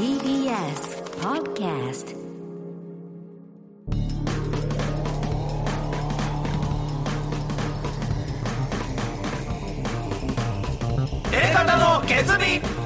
[0.00, 2.16] TBS Podcast
[11.32, 12.79] 映画の決意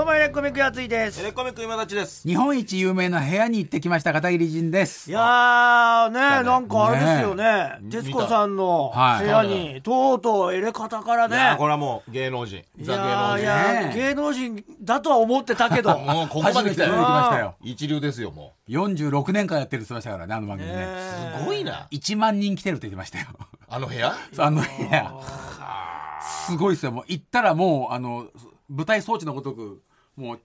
[0.00, 1.20] どうもエレコミックやついです。
[1.20, 2.26] エレコミック今立ちです。
[2.26, 5.10] 日本一有名な部屋に行ってきました片桐仁です。
[5.10, 6.42] いやーねね。
[6.42, 7.44] なんかあれですよね。
[7.82, 11.54] ね徹子さんのはい部屋にとうとう入れ方からね。
[11.58, 12.64] これはもう芸能人。
[12.78, 13.44] いザやーい芸能人。
[13.44, 17.56] やね芸能人だとは思ってたけどもうここまで来たよましたよ。
[17.60, 20.88] 一流ですよも46年間やってるって言ってましたからねあの番組ね。
[21.38, 21.88] すごいな。
[21.90, 23.26] 1万人来てるって言ってましたよ。
[23.68, 24.14] あの部屋？
[24.38, 25.12] あの部屋。
[26.46, 26.92] すごいですよ。
[26.92, 28.28] もう行ったらもうあの
[28.70, 29.82] 舞台装置のごとく
[30.20, 30.40] もう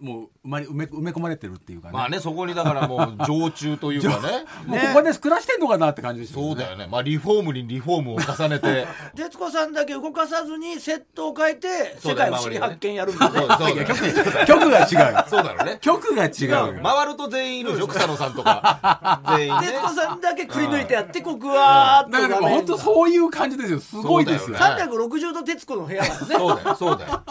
[0.00, 4.44] もう埋まり埋め埋め込まれてるっていうかね,、まあねそこにだからもう常駐というかね。
[4.66, 6.46] もうここで暮らしてんのかなって感じですよね。
[6.48, 6.88] そうだよね。
[6.90, 8.86] まあリフォームにリフォームを重ねて。
[9.16, 13.38] 徹子さんだけ動かさずにセットを変えて世界不思議発見やるんだね。
[13.38, 14.86] そうそうだよ曲が違う
[15.30, 15.78] そうだろうね。
[15.80, 16.80] 曲が違うよ。
[16.82, 19.20] 回ると全員いるでしょ草野さんとか。
[19.38, 19.68] 全員ね。
[19.68, 23.80] 徹子さんだけくり抜いてやってここはーっとだから本当そういう感じですよ。
[23.80, 24.56] すごいですよ。
[24.58, 24.92] そうだよね。
[24.92, 26.14] 360度徹子の部屋がね。
[26.36, 27.22] そうだよそうだよ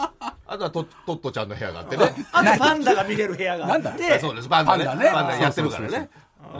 [0.46, 2.04] あとはトトットちゃんの部屋があってね。
[2.32, 4.18] あとパンダが見れる部屋があって。
[4.18, 4.48] そうです。
[4.48, 4.84] パンダね。
[4.84, 5.10] パンダね。
[5.12, 6.10] パンダやってるからね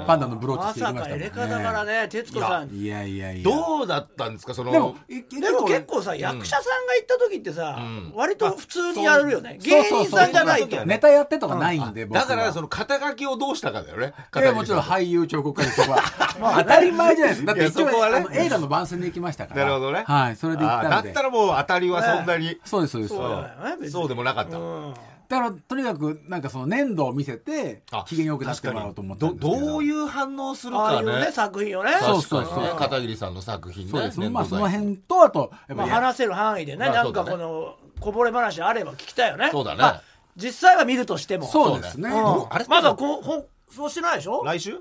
[0.06, 1.24] パンダのブローチましてましたもんね。
[1.24, 2.70] れ方からね徹子さん。
[2.70, 3.44] いやいやいや。
[3.44, 4.54] どうだったんですか？
[4.54, 8.12] そのでもいでも結構さ、役者さんが行った時ってさ、ん。
[8.14, 9.58] 割と普通にやるよね。
[9.62, 10.84] 芸人さんじゃないと。
[10.84, 14.14] ネタやってとかないんで、だからその肩書きをどうしたかだよね。
[14.36, 16.02] いやもちろん俳優彫刻家とか。
[16.58, 17.54] 当たり前じゃないですか。
[17.54, 17.88] だって一応
[18.32, 19.62] 映画の番宣で行きましたから。
[19.62, 20.04] なるほどね。
[20.06, 21.08] はいそれで行ったんで。
[21.08, 23.14] だったらもう当たりはそんなに、そうですそうです。
[23.14, 23.90] そうだよね別に。
[23.90, 24.94] そうでもなかった、うん
[25.34, 29.60] だからとにかくなんかその粘土を見せてあ機嫌よくなってもらおうと思ったんですけど。
[29.60, 31.20] どどういう反応するかね。
[31.26, 31.90] ね、作品をね。
[32.00, 32.62] そうそうそう。
[32.62, 34.20] ね片桐さんの作品ねそうです。
[34.20, 39.48] 粘土まあその辺とあとやっまあ話せる範囲でね、まあなんかこの、こぼれ話あれば聞きたいよね。
[39.50, 39.78] そうだね。
[39.78, 40.02] まあ
[40.36, 41.46] 実際は見るとしても。
[41.46, 42.08] そうですね。
[42.10, 42.46] うん。
[42.50, 44.42] あれまだこう、ほんそうしてないでしょ？
[44.44, 44.78] 来週？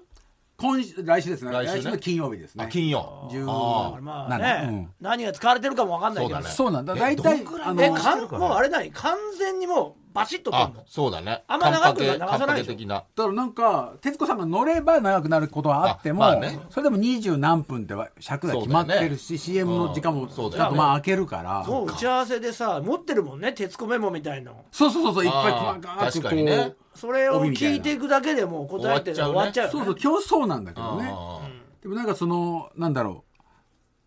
[0.55, 1.51] 今週来週ですね。
[1.51, 1.79] 来週ね。
[1.79, 2.63] 来週の金曜日ですね。
[2.63, 3.27] あ金曜。
[3.31, 4.41] 10あまあなん
[4.71, 6.41] ね、何が使われてるかもわかんないけど。
[6.41, 6.55] そうだね。
[6.55, 7.09] そうなんだ。
[7.09, 10.83] え大体かんもうあれ何完全にもうバシッとるの。
[10.87, 11.43] そうだね。
[11.47, 12.87] あんま長く流さないでしょ。
[12.87, 16.59] だからなんか徹子さんが乗れば長くなることはあっても、あまあね。
[16.69, 20.65] それでも二十何分って尺が決まってるし、CM の時間もちそうだよね。
[20.65, 21.63] ゃんとまあ開けるから。
[21.65, 24.65] そう、打ち合わせでさ、持ってるもんね、鉄子メモみたいの。
[24.71, 26.55] そうそうそうそういっぱい細かく確こかにね。
[26.55, 29.79] うそれを聞いていくだけでもう答えて終わっちゃうよね。
[29.79, 31.11] そうそう今日そうなんだけどね。
[31.11, 31.39] あ
[31.81, 33.32] でもなんかそのなんだろう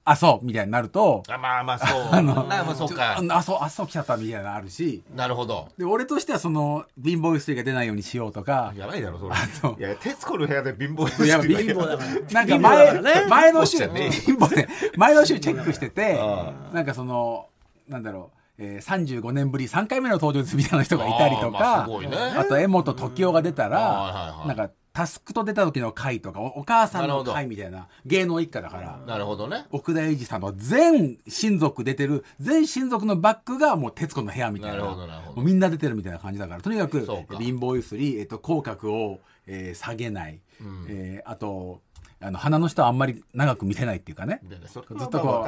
[0.08, 2.22] あそうみたいになるとーあまあまあそう。
[2.22, 3.20] なまあそうか。
[3.28, 5.02] あそうあそう来ちゃったみたいなのあるし。
[5.16, 5.68] なるほど。
[5.76, 8.72] で俺としてはその貧乏ゆすりが出ないようにしようとか。
[8.76, 9.34] やばいだろそれ。
[9.60, 12.44] そういや徹子の部屋で貧乏いやゆすり貧乏だから。
[12.44, 14.06] なんか前,、ね前の週ね。
[14.06, 17.48] え貧乏で前の週チェックしててあなんかその
[17.88, 24.48] なんだろうえー、35年ぶり3回目の登場ですみたいな人がいたりとあーまかあと柄本時生が出たらはい。
[24.48, 28.98] なんかタスクと出た時の回とかおお母さんの回みたいな芸能一家だから。
[29.06, 29.66] なるほどね。
[29.70, 34.76] 奥田英二さんの全親族出てる全親族のバックがもう徹子の部屋みたいな。
[34.78, 35.42] なるほどなるほど。
[35.42, 36.62] みんな出てるみたいな感じだから。
[36.62, 40.40] とにかく貧乏ゆすり、えっと、口角を、えー下げない、
[40.88, 41.82] えーあと
[42.18, 44.40] あの鼻の下をあんまり長く見せないっていうかね。
[44.48, 45.46] ずっとこ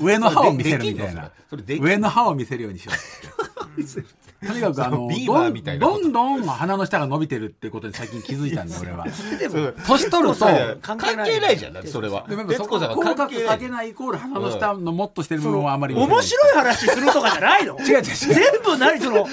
[0.00, 1.32] う上の歯を見せるみたいな。
[1.80, 2.92] 上の歯を見せるようにしよ
[3.40, 3.43] う
[4.46, 9.06] とにかくあの ビーバーみたいなどんどん鼻の下が伸びてるっていうことに最近気づいたんで 俺は。
[9.38, 12.24] でも年取るといやいや関関係ないじゃんだってそれは。
[12.28, 17.78] でもそこ徹子さんが口角下げないイコール鼻の下のもっとしてる部分はあまり面白い話するとかじゃないの？
[17.80, 19.26] 違う違う全部何その、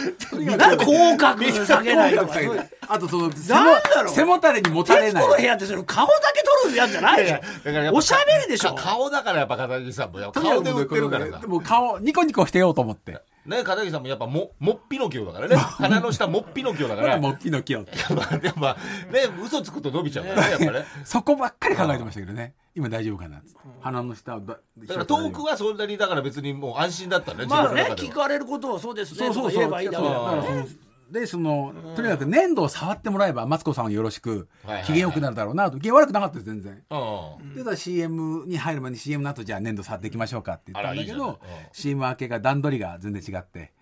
[0.58, 2.28] 何口角下げないとか。
[2.28, 4.14] 口角下げないあとその背もなんだろう。
[4.14, 5.24] 背もたれにもたれない。
[5.24, 8.74] 徹子の部屋って顔だけ撮るやつじゃないいやいやだからやっぱおしゃべりでしょ。
[8.76, 11.40] か顔だからやっぱ片桐さんも顔で売ってるからさ。
[11.40, 15.56] でも顔ニコニコしてようと思ってね片桐さんもやっぱももっぴのきょうだからね。
[15.56, 17.18] 鼻の下もっぴのきょうだから。
[17.18, 18.76] もうピノキオってまあでもまあ
[19.12, 20.86] ね嘘つくと伸びちゃうからねやっぱね。
[21.04, 22.54] そこばっかり考えてましたけどね。
[22.74, 23.42] 今大丈夫かな
[23.82, 29.60] 鼻の下をだだから遠くはそんなにだから別にもう安心だったねまあね聞かれることをそうですねそうそうそう。
[29.60, 30.68] 言えばいいだけだそう
[31.12, 34.48] でそのとにかく粘土を触ってもらえばマツコさんはよろしく
[34.86, 35.80] 機嫌よくなるだろうなと。
[35.80, 36.82] 機嫌悪くなかったです全然。
[36.90, 41.38] うんで CM に入る前に CM の後じゃあ粘土触っていきましょうかって言ったんだけどうん。
[41.74, 43.74] CM 明けが段取りが全然違って。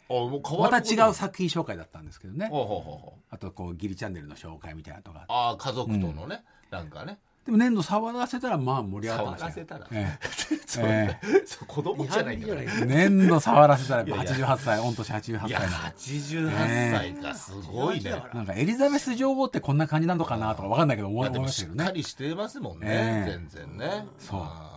[0.59, 2.49] また違う作品紹介だったんですけどね。
[3.29, 6.43] あとこうギリチャンネルの紹介みたいなのとかああ家族とのね。
[6.71, 10.01] なんかねでも粘土触らせたらまあ盛り上がってましたよ触らせたら。
[10.01, 10.19] え
[10.67, 11.19] そうえ
[11.67, 12.85] 子供じゃないんだから。
[12.85, 15.59] 粘土触らせたらやっぱいやいや88歳御年88や
[15.97, 17.33] 歳の88歳か。
[17.33, 18.23] すごいね。
[18.33, 21.83] なんかエリザベス女王ってこんな感じなのかなとかわかんないけど思いましたけどね。
[21.83, 23.31] しっかりしてますもんねええ。
[23.31, 24.07] 全然ね。
[24.19, 24.41] そう。
[24.43, 24.69] あ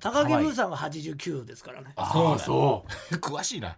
[0.00, 1.92] 高木ブーさんは89ですからね。
[1.96, 3.70] あそうあそ詳しいな。
[3.70, 3.74] う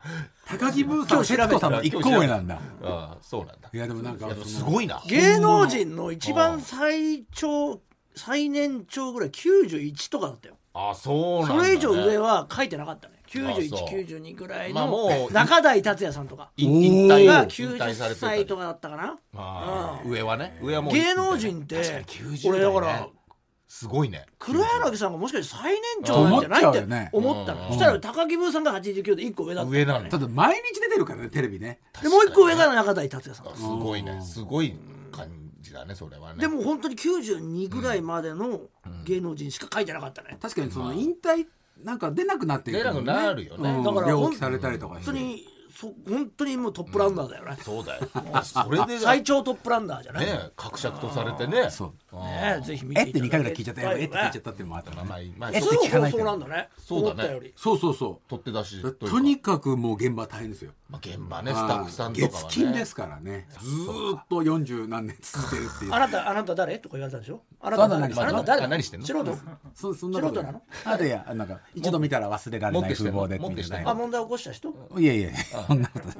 [0.48, 1.82] 高木ブーさんは徹子さんの。
[1.82, 2.60] 一個上なんだ。
[2.82, 3.70] ああそうなんだ。
[3.72, 5.00] いやでもなんかすごいな。
[5.06, 7.80] 芸能人の一番最長
[8.14, 10.56] 最年長ぐらい91とかだったよ。
[10.72, 13.14] あそうなんだ、ね、それ以上上は書いてなかったね。
[13.24, 13.44] あそう。
[13.44, 16.50] 9192ぐらいのう中台達也さんとか。
[16.56, 19.18] い引退が引退され90てた歳とかだったかな。
[19.34, 20.58] ああ上はね。
[20.62, 23.08] 上はもう芸能人って確かに90俺だから
[23.66, 24.26] すごいね。
[24.38, 27.10] 黒柳さんがもしかして最年長なんじゃないって思っちゃうよね。
[27.12, 27.68] 思ったの、うん。
[27.68, 29.70] そしたら高木ブーさんが89で1個上だった。
[29.70, 31.78] 上なのただ毎日出てるからねテレビね。
[32.02, 33.56] でもう1個上が中台達也さん。
[33.56, 34.20] すごいね。
[34.22, 34.76] すごい
[35.12, 36.40] 感じだねそれはね。
[36.40, 38.62] でも本当に92ぐらいまでの
[39.04, 41.46] 芸能人しか書いてなかったね、確かにその引退
[41.82, 43.70] なんか出なくなって出なくなるよね。
[43.70, 43.82] うん。
[43.82, 48.06] だから病気されたりとか本当にそ本当にもうトップランナーだよね、そうだよ。
[48.42, 51.70] それで最長トップランナーじゃない、ねね格釈とされてね。
[51.70, 51.92] そう。
[52.16, 53.92] えぜひ見てえって2回ぐらい聞いちゃった。
[53.92, 56.68] えって聞いちゃっったっていうのもあったまあまあまあえそうすぐ放送なんだね。
[56.78, 57.52] そうだね。
[57.56, 62.38] そうそうそ取って出しとにかくもう現場大変ですよまあ現場ねスタッフさんとかはね。
[62.48, 63.46] 月金ですからね。
[63.60, 65.94] ずーっと40何年続けるっていう。
[65.94, 66.78] あなたあなた誰？
[66.78, 67.42] とか言われたんでしょ？
[67.60, 68.04] あなた誰？
[68.06, 68.62] あなた誰？
[68.64, 69.06] あ何してんの？
[69.06, 69.38] 素人？
[69.74, 70.62] そそんなこと素人なの？
[70.84, 73.90] あといやなんか一度見たら忘れられない風貌で持ってきてんの？
[73.90, 74.74] あ問題起こした人？
[74.98, 75.30] いやいや
[75.68, 76.12] そんなことね。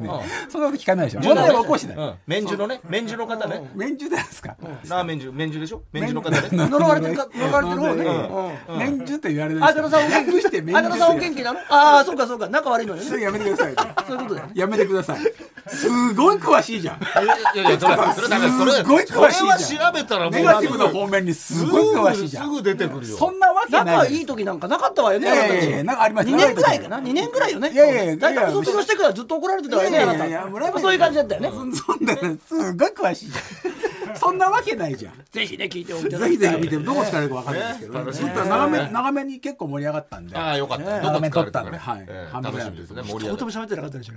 [0.48, 1.20] うそんなこと聞かないでしょ。
[1.20, 2.06] 問題は起こしてない。
[2.06, 2.14] うん。
[2.28, 3.70] 免除のね免除の方ね。
[3.74, 4.56] 免除ですか？
[4.88, 5.82] なあ免除免除でしょ？
[5.92, 6.14] 免除。
[6.14, 6.48] の方ね。
[6.52, 8.58] 呪われてるか呪われてる方ね。
[8.78, 10.78] 免除って言われるあさんお元気して免除。
[10.78, 12.48] あだ名さんお元気なのああそうかそうか。
[12.48, 13.08] 仲悪いのよね。
[13.08, 13.74] それやめてください
[14.06, 15.20] そういうことだよねやめてください。
[15.68, 17.00] すごい詳しいじゃん。
[17.00, 19.60] いやいやそれそれだからそれすごい詳しいじゃん。
[19.60, 22.44] それは調べたらもうネガティブな方面にすごい詳しいじゃん。
[22.44, 23.16] すぐ出てくるよ。
[23.16, 27.70] そんなわけない仲いい時なんかなかったわよねいやいやなんかありました2年ぐらいかな？2年ぐらいよね。
[27.70, 31.50] いやいや大体卒業してからずっと怒られてたわよねあなたいやいやいや村山そういう感じだったよね。
[31.50, 31.56] そ
[31.94, 35.14] そんなすごい詳しいじゃんそんなわけないじゃん。
[35.30, 40.36] ぜひね聞いておいてぜひぜひ見てどこ使えるかわかんないですけど、長め長めに結構盛り上がったんで。
[40.36, 41.00] ああよかった。
[41.00, 41.78] ねどこ使われたかね。
[41.78, 42.44] 長め撮ったんではい。
[42.44, 44.12] 楽しみですね盛り上が喋ってなかったでしょ。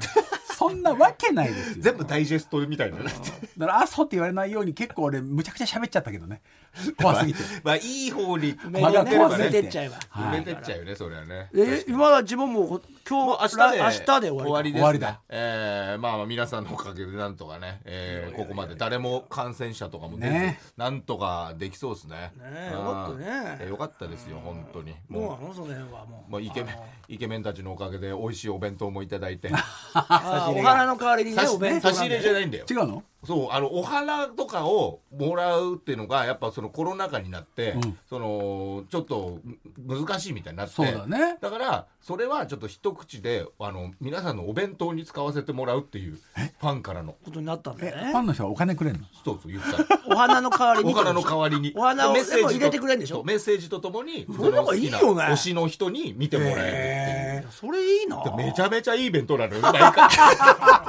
[0.56, 1.75] そんなわけないですよ。
[1.80, 2.98] 全部ダイジェストみたいな。
[3.00, 3.04] ね
[3.57, 6.42] だからあそうって言われないように結構俺むちゃくちゃ喋っちゃったけどね。
[6.98, 7.39] 怖すぎて。
[7.63, 9.68] まあいい方にまだね怖すぎ埋めて。
[9.68, 11.50] っちゃえば埋めてっちゃうよねそれはね。
[11.56, 13.55] え今は自分も今明日で。
[13.55, 14.81] 日来明日で終わりですね。
[14.81, 15.21] 終わりだ。
[15.29, 20.59] えーまあまあ皆さんのおかげでなんとかね、えーここまで誰も感染者とかも出ず、ね。
[20.77, 22.31] なんとかできそうですね。
[22.38, 23.57] ねよかったね。
[23.61, 24.95] えよかったですよ本当に。
[25.09, 26.41] もうもあのその辺はもう。
[26.41, 26.75] イケメン
[27.07, 29.50] イケメンたちのおかげで美味しいお弁当もいただいて。
[29.94, 32.65] お花の代わりにねお弁当差し入れじゃないんだよ。
[32.69, 33.03] 違うの？
[33.25, 37.98] そうあのお花とかをもらうっていうのがやっぱそのコロナ禍になって、うん。
[38.10, 39.40] そのちょっと
[39.88, 41.38] 難しいみたいになってそうだね。
[41.42, 47.16] だからそれはちょっと一口であの皆さんのお弁当に使わせてもらうっていうファンからの。
[47.24, 48.12] ことになったんだえよね。
[48.12, 49.00] ファンの人はお金くれんの？
[49.24, 49.78] そうそう言った。
[49.78, 50.94] らお花の代わりに。
[50.94, 51.74] お花の代わりに。
[51.75, 53.24] お花をメッセージ入れてくれんでしょ？
[53.24, 55.24] メッセージとともにそれなんかいいよね。
[55.31, 56.74] 推しの人に見てもらえるっていう。
[56.74, 58.22] へそれいいな。
[58.36, 59.62] めちゃめちゃいい弁当なのよ。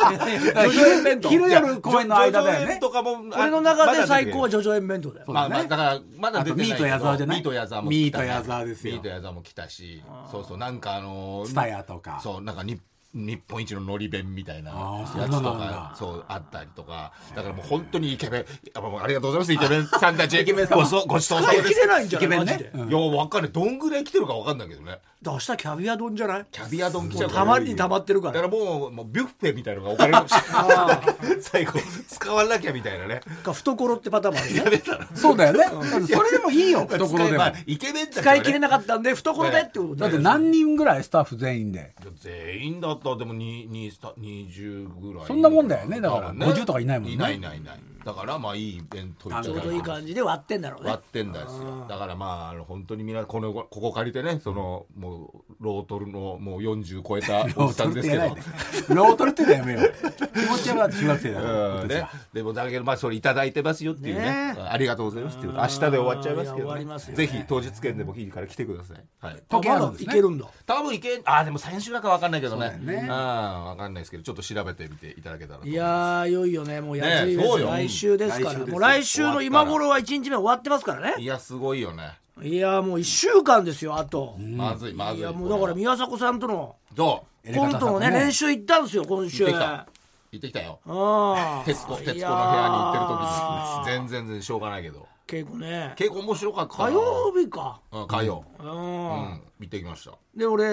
[1.28, 2.78] 昼夜公演の間だよね。
[2.80, 5.26] とかも俺の中で最高はジョ叙々苑弁当だよ。
[5.28, 7.36] まあまあだからまだ出てないミート矢沢じゃない？
[7.38, 10.02] ミート矢沢も来たねミート矢沢ですよミート矢沢も来たし。
[10.30, 12.20] そうそうなんかあのーツタヤとか。
[12.22, 12.80] そうなんかに
[13.14, 17.12] 日本一ののり弁みたいなやつとかそうあったりとか。
[17.34, 18.44] だからもう本当にイケメン
[18.74, 19.52] あもうありがとうございます。
[19.52, 20.40] イケメンさんたち。
[20.40, 21.64] イケメン様ごちそうごちそうさまです。
[21.64, 22.26] 使い切れないんじゃない？
[22.26, 22.52] イケメンね。
[22.52, 22.70] マジで。
[22.74, 22.88] うん。
[22.88, 23.52] いやわかんない。
[23.52, 24.98] どんぐらい来てるかわかんないけどね。
[25.26, 26.46] 明日キャビア丼じゃない？
[26.50, 27.30] キャビア丼来ちゃう。
[27.30, 31.40] たまりにたまってるかだかららもうもうビュッフェみたいなのが置かれるかもしれない。
[31.40, 33.20] 最後使わなきゃみたいなね。
[33.42, 34.82] か懐ってパターンもあるね。
[35.14, 35.58] そうだよね。
[35.60, 35.68] だ
[35.98, 36.80] ってそれでもいいよ。
[36.80, 41.04] 懐でもまあイケメンね使い切れなかったんで懐でってことだってで何人ぐらい？
[41.04, 41.94] スタッフ全員で。
[42.20, 50.90] 全員だったらでもににスタ20ぐらいそんなもんだよねだからね50とかいないもんねいないいないいないだからまあいいイベントちょうどいい感じで割ってんだろうね。
[50.90, 58.24] 割ってんだですよだからまああの本当にみんなこのここ借りてねそのもうロートルのもう40超えたおじさんですけど。
[58.94, 59.94] ロートルってやめよう。
[60.34, 64.54] 気持ち悪かった中学生だからうん ね、でもだけどまあそれいただいてますよっていうね。
[64.54, 65.52] ねありがとうございますっていう。
[65.54, 66.98] 明日で終わっちゃいますけど、ね。
[66.98, 67.10] すよ。
[67.10, 70.46] ねぜひ当日券でもいいから来てください、はい、時計あるんですねいけるんだ。
[70.66, 72.78] 多分いけあでも最終だか分かんないけどね。
[72.80, 73.08] ね。
[73.10, 78.66] あ分かんないですけどちょっと調べてみていただけたらいやーいよいよねもうやついですねそうよ来週ですから来週ですよ。
[78.66, 81.14] もう来週の今頃は1日目終わってますからね。
[81.16, 84.36] すいやすごいよね、いやもう1週間ですよあと。
[84.38, 85.18] まずいまずい。
[85.20, 87.54] いやもうだから宮迫さんとのどう？
[87.54, 89.44] コントのね練習行ったんですよ今週。
[89.44, 89.86] 行ってきた。
[90.32, 90.80] 行ってきたよ。
[90.86, 91.64] ああ。
[91.64, 93.98] 徹子徹子の部屋に行ってる時に。
[93.98, 95.06] 全然全然しょうがないけど。
[95.26, 95.92] 稽古ね。
[95.96, 96.84] 結構面白かったな。
[96.86, 97.80] 火曜日か。
[97.92, 98.44] うん火曜。
[98.58, 100.12] ううんん見てきました。
[100.34, 100.64] で俺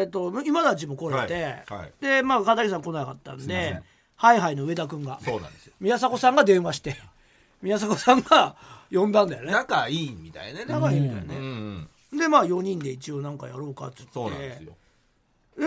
[0.00, 1.64] えっと今立ちも来れて、はい。
[1.80, 1.92] はい。
[2.00, 3.70] でまあ片桐さん来なかったんで。
[3.70, 3.82] ん
[4.20, 5.18] ハイハイの上田君が。
[5.24, 5.72] そうなんですよ。
[5.80, 6.94] 宮迫さんが電話して。
[7.62, 8.54] 宮迫さんが
[8.92, 9.50] 呼んだんだよね。
[9.50, 10.66] 仲いいみたいね。
[10.66, 14.14] 仲いいみたいね、うんうんでまあ4人で一応なんかやろうかって言って。
[14.14, 14.72] そうなんですよ。
[15.58, 15.62] え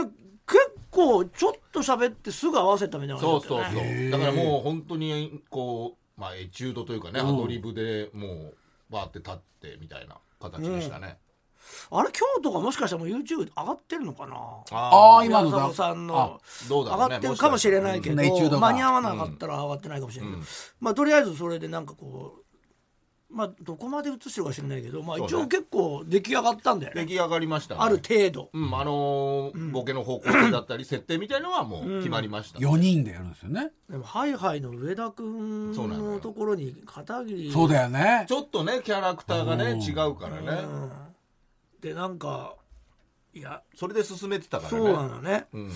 [0.45, 0.59] 結
[0.91, 4.11] 構ちょっと喋ってすぐ合わせたみたいなそうそう感じだったよね。
[4.11, 8.55] そうだからもう本当にこうまあエチュードというかねアドリブでもう
[8.91, 11.17] バーって立ってみたいな形でしたね、
[11.91, 14.35] あれ今日とかもしかしたらもう YouTube 上がってるのかな？
[14.71, 15.73] あー今のだ。
[15.73, 17.05] さんのどうだろうね。
[17.05, 20.47] 上がってるかもしれないけど、間に合わなかったら上がってないかもしれないけど、うん。
[20.79, 22.43] まあとりあえずそれでなんかこう
[23.35, 27.01] まあどこまで映してるか知らないけど、まあ、一応結構出来上がったんだよね。
[27.01, 27.81] 出来上がりましたね。
[27.81, 33.71] ある程度、うんあのーボケの方向性だったり設定みたいのはもう決まりました、4人でやるんですよね。
[33.89, 38.25] でもハイハイの上田君そうなのところに片桐そうだよね。
[38.29, 39.81] ちょっとねキャラクターがねうん。
[39.81, 40.91] 違うからね、うん
[41.83, 42.55] でなんか
[43.33, 44.77] いやそれで進めてたからね。
[44.77, 45.47] そうなのね。
[45.53, 45.69] うん。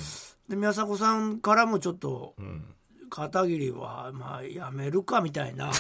[0.48, 2.64] で宮迫さんからもちょっとうん。
[3.10, 5.72] 片桐はまあやめるかみたいな。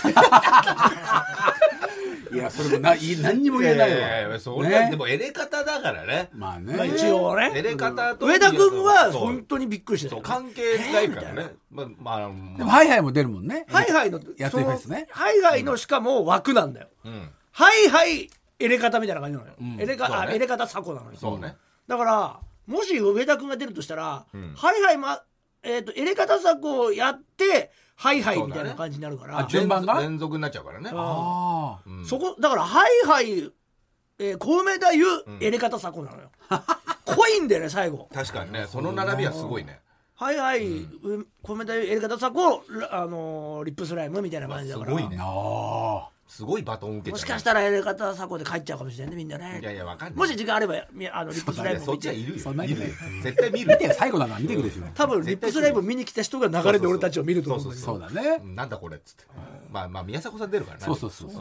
[2.31, 3.97] いやそれもない何にも言えないわ。
[3.97, 4.89] いやいやいやそれはね。
[4.91, 6.29] でもエレ片だからね。
[6.33, 7.51] まあまあね一応ね。
[7.55, 12.29] エレ片と上田君は本当にびっくりして関係ないからえーねまあまあでまあ。
[12.29, 13.65] もハイハイも出るもんね。
[13.69, 17.29] ハイハイのやついフェスねハイハイのしかも枠なんだよ、うん。
[17.51, 19.81] ハイハイエレ片みたいな感じなのよ、ん。
[19.81, 20.23] エレ片そうね。
[20.27, 21.17] あエレ片サコなのよ。
[21.17, 21.55] そうね。
[21.87, 24.53] だからもし上田君が出るとしたら、ん。
[24.55, 25.21] ハイハイま
[25.63, 29.39] えっ、とエレ片サコをやってハイハイみたいな感じになるから。
[29.39, 29.93] あ順番が？
[29.95, 30.91] 連連続になっちゃうからね。
[30.93, 32.05] ああうん。
[32.05, 33.51] そこだからハイハイ、
[34.19, 36.29] えー、小梅太夫、エレ片サコなのよ。
[37.05, 38.09] 濃いんだよね最後。
[38.13, 38.67] 確かにね。
[38.67, 39.79] その並びはすごいね。
[40.15, 44.87] はいはい、う小梅太夫エレ片サコ、らあのーリップスライムみたいな感じだから。
[44.87, 45.17] すごいね。
[45.19, 49.59] ああすごいバトン受けもしかしらたらエレカタサコで帰っちゃうかもしれないねみんなね。
[49.61, 50.17] いやいやわかんない。
[50.17, 52.21] もし時間あればみあのリップスライムそっちはい。
[52.21, 52.83] るよそんなにねい。
[52.83, 54.77] るよ絶対見る見て最後だな見てくれし。
[54.79, 58.39] ょ多分リップスライム見に来た人が流れで俺たちを見ると思うんだそうだね。
[58.43, 59.23] うんなんだこれっつって。
[59.71, 60.85] まあまあ宮迫さん出るからね。
[60.85, 61.31] そうそうそう。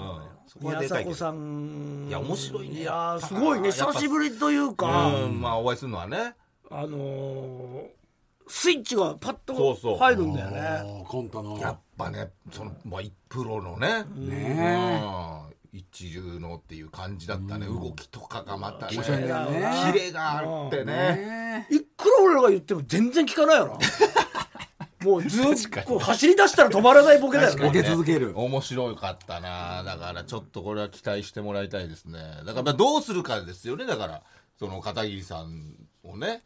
[0.61, 2.07] 宮迫さん。
[2.09, 2.81] いや面白いね。
[2.81, 3.73] いやすごいね。
[3.73, 6.35] 久しぶりというか、うんまあお会いするのはね。
[6.71, 7.97] あのー
[8.49, 10.61] スイッチがパッと入るんだよね。
[10.61, 11.59] あーコントの。
[11.59, 14.05] やっぱねそのまあプロのね。
[14.15, 15.57] ねうん。
[15.73, 17.67] 一流のっていう感じだったね。
[17.67, 18.97] 動きとかがまたね。
[18.97, 19.93] 面白いんだよね。
[19.93, 20.85] キレがあってね。
[20.95, 23.79] ねいくら俺らが言っても全然聞かないよな。
[25.05, 27.89] もうずっとこう走り出したら止まらないボケだよボケね。
[27.89, 28.33] 続ける。
[28.37, 29.83] 面白かったな。
[29.85, 32.21] だからちょっとこれは期待してもらいたいですね。
[32.45, 33.87] だからまあどうするかですよね。
[33.87, 34.23] だから
[34.59, 36.43] その片桐さんをね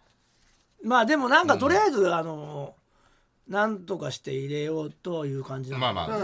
[0.82, 2.80] まあでもなんかとりあえず、あのー
[3.52, 6.18] なんとかして入れようという感じなのまあまあ。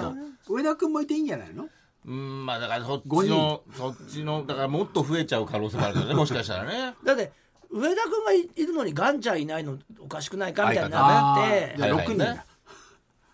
[0.47, 1.67] そう上田君もいていいんじゃないの？
[2.07, 6.95] うんまあだからそっち五のそっちのだからもっと増えちゃう可能性もあるからね もしかしたらね。
[7.05, 7.33] だって
[7.69, 12.25] 上田君がいいるのにガンちゃんいないのおかしくないかみたいに相なって、あーじゃあ6人はいはいね。
[12.37, 12.47] だ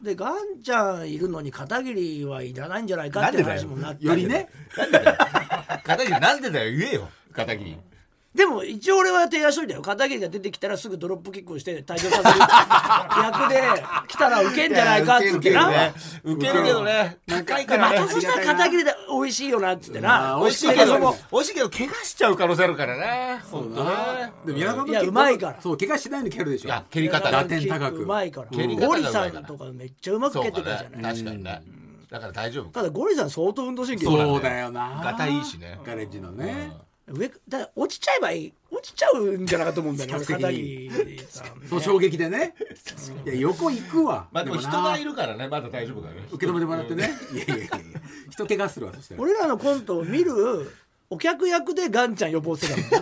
[0.01, 4.07] でガンちゃんいるのに片桐はいらないんじゃないかっていう話もなって。
[4.07, 4.15] よ。
[4.17, 4.49] りね
[5.85, 6.79] 片桐なんでだよ。
[6.79, 7.11] 言えよ。
[7.35, 7.77] 片桐
[8.35, 9.83] でも一応俺は提案しといたよ。
[9.83, 12.23] 片桐が出てきたらすぐドロップキックをして退場させる。
[13.23, 13.61] 役で
[14.09, 15.93] 来たらウケんじゃないかっつってな。
[16.25, 17.19] ウケるけどね。
[17.27, 20.39] 高いからまたそしたら片桐で美味しいよなっつってな。
[20.41, 23.43] 美味しいけども美味しいけど怪我しちゃう可能性あるからね。
[23.51, 23.91] 本当ね。
[24.47, 25.61] でも宮川君うまいから。
[25.61, 26.69] そう怪我しないように蹴るでしょ。
[26.69, 27.99] いや蹴り方打が点高く。
[27.99, 28.47] うまいから。
[28.49, 31.15] 蹴り方がゴリさんとかめっちゃうまく蹴ってたじゃない。
[31.15, 31.21] ね。
[31.21, 31.31] 確か。
[31.33, 31.63] にね
[32.11, 35.03] だから大丈夫ただゴリさん相当運動神経そうだよな。
[35.05, 35.79] ガタイいいしね。
[35.85, 36.73] ガレッジのね
[37.13, 38.53] 上だから落ちちゃえばいい。
[38.71, 42.55] 落ちちゃうんじゃなかったと思うんだよね片席桐さんねそう衝撃でね。
[43.27, 44.29] いや横行くわ。
[44.33, 44.83] まあでも人な。
[44.83, 46.27] がいるからねまだ大丈夫だね。
[46.33, 47.11] 受け止めてもらってね。
[47.33, 47.67] いやいやいや。
[48.31, 49.21] 人怪我するわそしたら。
[49.21, 50.33] 俺らのコントを見る
[51.11, 52.97] お客役でガンちゃん予防してた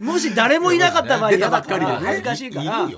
[0.00, 1.98] のもし誰もいなかった場合嫌だからっかりでね。
[1.98, 2.88] 恥ずかしいから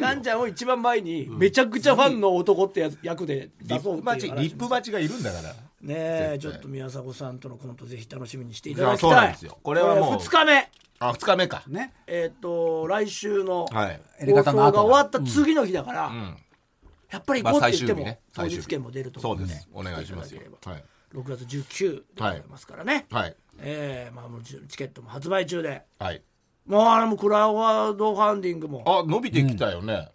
[0.00, 4.42] ガンちゃんを一番前にめちゃくちゃファンの男ってやつ役でリ出そうップ待ちっていう話。
[4.48, 5.54] リップ待ちがいるんだから
[5.86, 5.94] ね
[6.34, 9.58] えちょっと宮迫さんとのコントぜひ楽しみにしていただきそうなんたいですよ。
[9.62, 10.14] これはもう。
[10.14, 10.70] 2日目。
[10.98, 11.62] あ二日目か。
[11.68, 11.92] ね。
[12.06, 16.36] えっ、と来週の放送が終わった次の日だから、うん。
[17.10, 18.66] やっぱり行こうって言っても、まあ当最終日。
[18.66, 20.40] 券も出るとそ思うんでうですお願いしますよ。
[20.64, 21.20] はいば。
[21.22, 23.36] 6月19でございますからね、はい。
[23.60, 25.84] えーまあ、もちろんチケットも発売中で。
[25.98, 26.22] はい。
[26.66, 28.82] もうあれもクラウドファンディングも。
[28.86, 30.08] あ伸びてきたよね。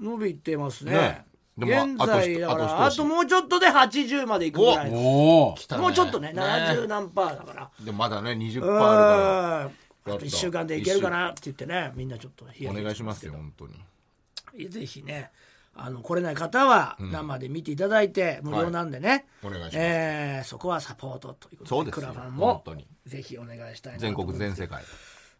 [0.00, 1.24] 伸びてますね
[1.56, 4.98] ねでも現在だからああともうちょっとで80までいくぐらいの。
[4.98, 7.70] おお来たねもうちょっとねね70何パーだから。
[7.84, 9.70] でもまだね20%うある
[10.12, 10.16] かん。
[10.16, 14.68] あと1週間でいけるかなって言ってねみんなちょっとヒヤヒヤらお願いしますよ本当に。
[14.68, 15.30] ぜひね
[15.76, 19.76] あの来れない方は生で見ていただいて、無料なんでね、お願いします。
[19.76, 22.00] えーそこはサポートということでそうですよ。
[22.00, 22.86] クラファン本も当に。
[23.06, 24.82] ぜひお願いしたいなと全国全世界。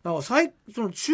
[0.02, 1.12] だから最その中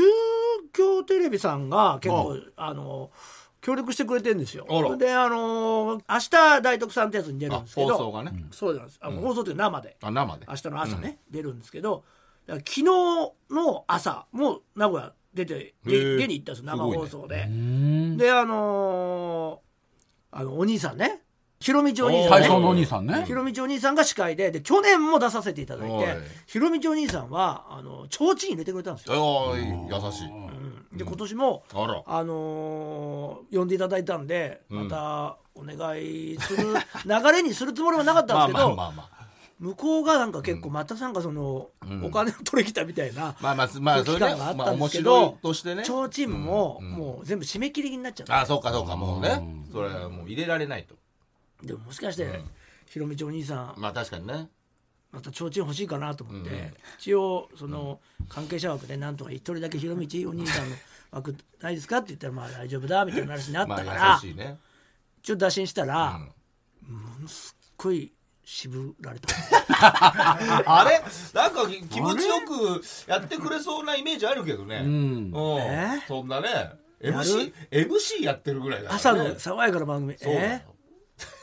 [0.72, 3.10] 京テレビさんが結構あの
[3.60, 4.66] 協力してくれてるんですよ。
[4.68, 4.96] あら。
[4.96, 7.96] であの明日大徳さんってやつに出るんあですけど。
[7.96, 8.44] 放送がね。
[8.50, 8.98] そうなんです。
[9.02, 9.96] あ、放送というか生で。
[10.02, 10.46] あ生で。
[10.48, 12.04] 明日の朝ね、出るんですけど。
[12.46, 16.16] だから昨日の朝もう名古屋出てへー。
[16.16, 16.66] 出に行ったんですよ。
[16.66, 18.16] 生放送で、うん。
[18.16, 19.70] であのー
[20.32, 21.22] あのお兄さんね。
[21.58, 22.46] ひろみちお兄さんね。
[22.46, 23.24] 体操のお兄さんね。
[23.26, 24.50] ひろみちお兄さんが司会で。
[24.50, 26.04] で去年も出させていただいおい。
[26.04, 30.28] てひろみちお兄さんはあの提灯入れてくれたんですよ、ああ優しい。
[30.28, 30.59] うん
[31.00, 32.02] で今年も、あら。
[32.06, 34.88] あのー呼んでいただいたんでうん。
[34.88, 39.20] またお願いする 流れにするつもりはなかったまあんですけど、まあまあまあ
[39.58, 42.04] 向こうがなんか結構またなんかその、うん。
[42.04, 48.36] お金を取りきたみたいな、まあまあまあそれねがあったんですけまあ面白どいとしてね提灯も、うんもう全部締め切りになっちゃった。
[48.36, 49.64] ああそうかそうかもうね。
[49.72, 50.94] それはもう入れられないと。
[51.62, 52.40] でももしかして、
[52.86, 53.74] ひろみちお兄さん。
[53.76, 54.48] まあ確かにね。
[55.12, 56.74] また提灯欲しいかなと思って、うん。
[56.98, 60.76] 一応その関係者枠でなんとか一人だけひろみちお兄さんの
[61.10, 64.56] 枠ないですかって言ったらまあ大丈夫だみたいな話になっまたから、あ優しいね。
[65.22, 66.20] 一応打診したら、
[66.88, 66.96] うん。
[66.96, 68.12] ものすっごい
[68.44, 69.28] 渋られた。
[70.66, 71.02] あれ？
[71.34, 74.76] なんかき気持ちよくやってくれそうなイメージあるけどね。
[74.76, 75.30] ううん。
[75.30, 75.34] ん。
[75.58, 76.02] え？
[76.08, 76.48] そんなね
[77.02, 80.16] MC MC やってるぐらいだから朝ねの爽やかな番組。
[80.22, 80.62] え？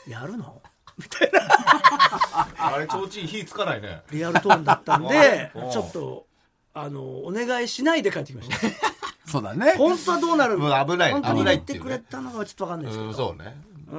[0.08, 0.60] やるの？
[2.58, 4.02] あれちょうちん火つかないね。
[4.10, 5.70] リアルトーンだったんで うん。
[5.70, 6.26] ちょっと
[6.74, 8.56] あのお願いしないで帰ってきました
[9.28, 9.74] そうだね。
[9.76, 11.12] 本当はどうなるもう危ない。
[11.12, 13.08] 本当に危ない言ってくれたのかはちょっと分かんないですけど。
[13.10, 13.56] うんそうね。
[13.92, 13.98] うん。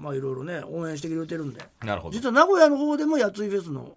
[0.00, 1.62] まあいろいろね応援してくれてるんで。
[1.84, 2.14] なるほど。
[2.14, 3.96] 実は名古屋の方でもやついフェスの、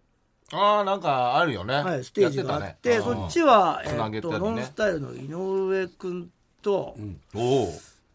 [0.51, 1.73] ああなんかあるよね。
[1.75, 6.29] はい、ステージがあってそっちは、えっとノンスタイルの井上君
[6.61, 6.95] と
[7.35, 7.73] おお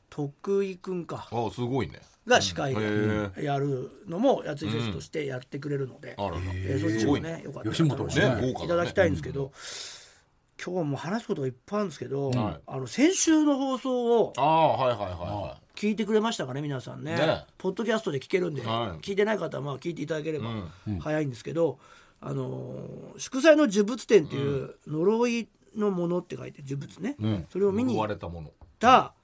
[0.08, 1.28] 徳井君か。
[1.30, 2.00] おすごいね。
[2.26, 6.90] が司会へでやるのもやついフェスとしてやってくれるので、あららえー。
[6.90, 9.52] そっちもねよかったらねいただきたいんですけど、
[10.64, 12.60] 今日も話すことがいっぱいあるんですけど、はい。
[12.66, 17.16] あの先週の放送をああはいはいはいは聞いてくれましたかね皆さんね。
[17.16, 17.44] ね。
[17.58, 19.04] ポッドキャストで聞けるんで、はい。
[19.04, 20.50] 聞いてない方はまあ聞いていただければ。
[20.86, 21.00] うん。
[21.00, 21.78] 早いんですけど、
[22.20, 27.46] あのー祝祭の呪物展っていう呪いのものって書いて呪物ね、ん。
[27.50, 28.50] それを見に呪行っわれたもの。
[28.78, 29.14] た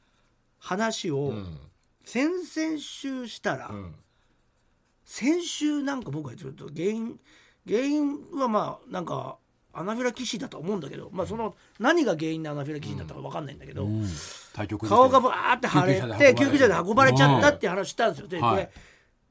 [0.58, 1.58] 話をうん。
[2.04, 3.94] 先々週したら、うん。
[5.04, 7.20] 先週なんか僕はちょっと原因
[7.66, 9.36] 原因はまあなんか
[9.72, 14.06] アナフィラキシーだと思うんだけど、まあ、その何が原因でアナフィラキシーだったか分かんないんだけど、うん。
[14.52, 17.48] 対局顔がバーって腫れて救急車で運ばれちゃった。
[17.50, 18.28] って話したんですよ。
[18.28, 18.70] で、こはいれ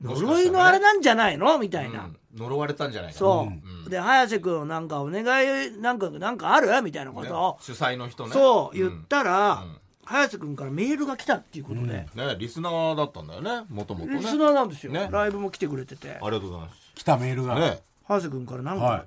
[0.02, 1.58] 呪いのあれなんじゃないの？
[1.58, 2.06] みたいな。
[2.06, 2.18] うん。
[2.36, 3.16] 呪われたんじゃないか。
[3.16, 3.90] なそう、ん。
[3.90, 6.82] で早瀬君なんかお願いなんかなんかある？
[6.82, 8.34] みたいなことを、主催の人ね。
[8.34, 9.78] そう言ったら、うん。
[10.06, 14.20] 早瀬君からメールが来たっていうことで、ねリスナーだったんだよねもともとね。
[14.20, 15.10] リスナーなんですよ、ね。
[15.12, 16.12] ライブも来てくれてて。
[16.12, 17.58] ありがとうございま来たメールが。
[17.76, 19.06] すね早瀬君からなんか、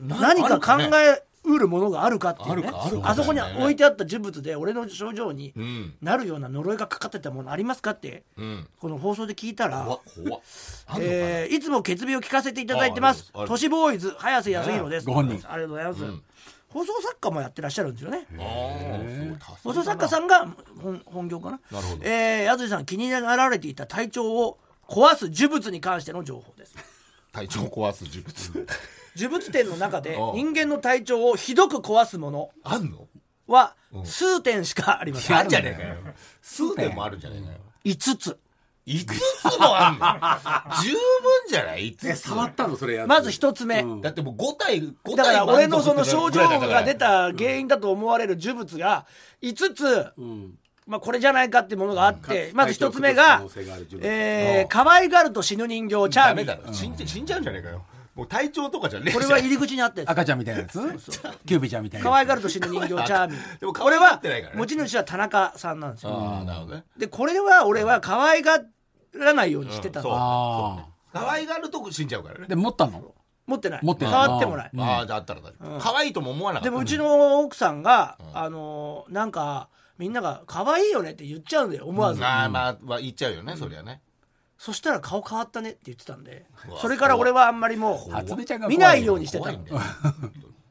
[0.00, 2.70] 何か考えうるものがあるかっていうね。
[3.02, 5.94] あそこに置いてあった呪物で俺の症状にうん。
[6.00, 8.22] なるような呪いがかかってたものありますかって？
[8.38, 8.66] うん。
[8.80, 9.98] この放送で聞いたら
[10.98, 13.30] えーいつも決意を聞かせていただいてます。
[13.46, 15.34] 都市ボーイズ早瀬康弘です、ご本人。
[15.46, 16.22] ありがとうございます、うん。
[16.70, 18.26] 放送作家もやってらっしゃるんですよね。
[19.62, 20.48] 放送作家さんが
[20.82, 21.60] 本本業かな？
[21.70, 22.04] なるほど。
[22.04, 26.74] えー、やついさん気になられていた体調を壊す呪物に関しての情報です
[27.34, 28.66] 体調壊す呪物。
[29.16, 32.50] 呪物展の中で人間の体調をひどく壊すもの。
[32.62, 33.06] あんの？
[33.46, 34.06] はうん。
[34.06, 35.36] 数点しかありません。
[35.36, 36.14] あんじゃねえかよ。
[36.40, 37.58] 数点もあるんじゃねえかよ。
[37.84, 38.38] 5つ。
[38.86, 40.76] 5つもあんの？
[40.82, 40.98] 十分
[41.48, 42.16] じゃない？5つ。
[42.16, 42.76] 触ったの？
[42.76, 43.08] それやつ。
[43.08, 44.00] まず1つ目、うん。
[44.00, 49.06] だってもう5体5体だから俺のその症状が出た原因だと思われる呪物が
[49.42, 52.56] 5つ、うんまあ、これじゃないかっていうものがあって、うん。
[52.56, 53.42] まず1つ目が
[54.02, 56.72] えー可愛がると死ぬ人形チャーミーダメだろ。
[56.74, 57.82] 死んじ死んじゃうんじゃねえかよ。
[58.14, 60.10] もう体調とかじゃねえこれは入り口にあったやつ。
[60.10, 60.78] 赤ちゃんみたいなやつ？
[61.46, 64.20] キュービーちゃんみたいな可愛がるると死ぬ人形チャーミーでも可これは
[64.54, 66.12] 持ち主は田中さんなんですよ。
[66.12, 66.84] ああなるほどね。
[66.98, 68.60] でこれは俺は可愛が
[69.14, 70.02] らないようにしてたう。
[70.02, 70.12] んそう。
[70.12, 72.42] の、あ可愛がると死んじゃうからね。
[72.44, 73.14] あで持ったの？
[73.46, 73.80] 持ってない。
[73.82, 74.12] 持ってない。
[74.12, 74.70] 触ってもない。
[74.78, 75.80] ああじゃああったら大丈夫。
[75.80, 76.70] 可愛いとも思わなかった。
[76.70, 84.00] でもうちの奥さんが、あのーなんかみんなが可愛いよねって言っちゃうんだよ思わず、まあまあ言っちゃうよねそりゃね。
[84.56, 86.46] そしたら顔変わったねって言ってたんで。
[86.80, 89.80] それから俺はあんまりもう初音ちゃんが見ないようにしてたんだよ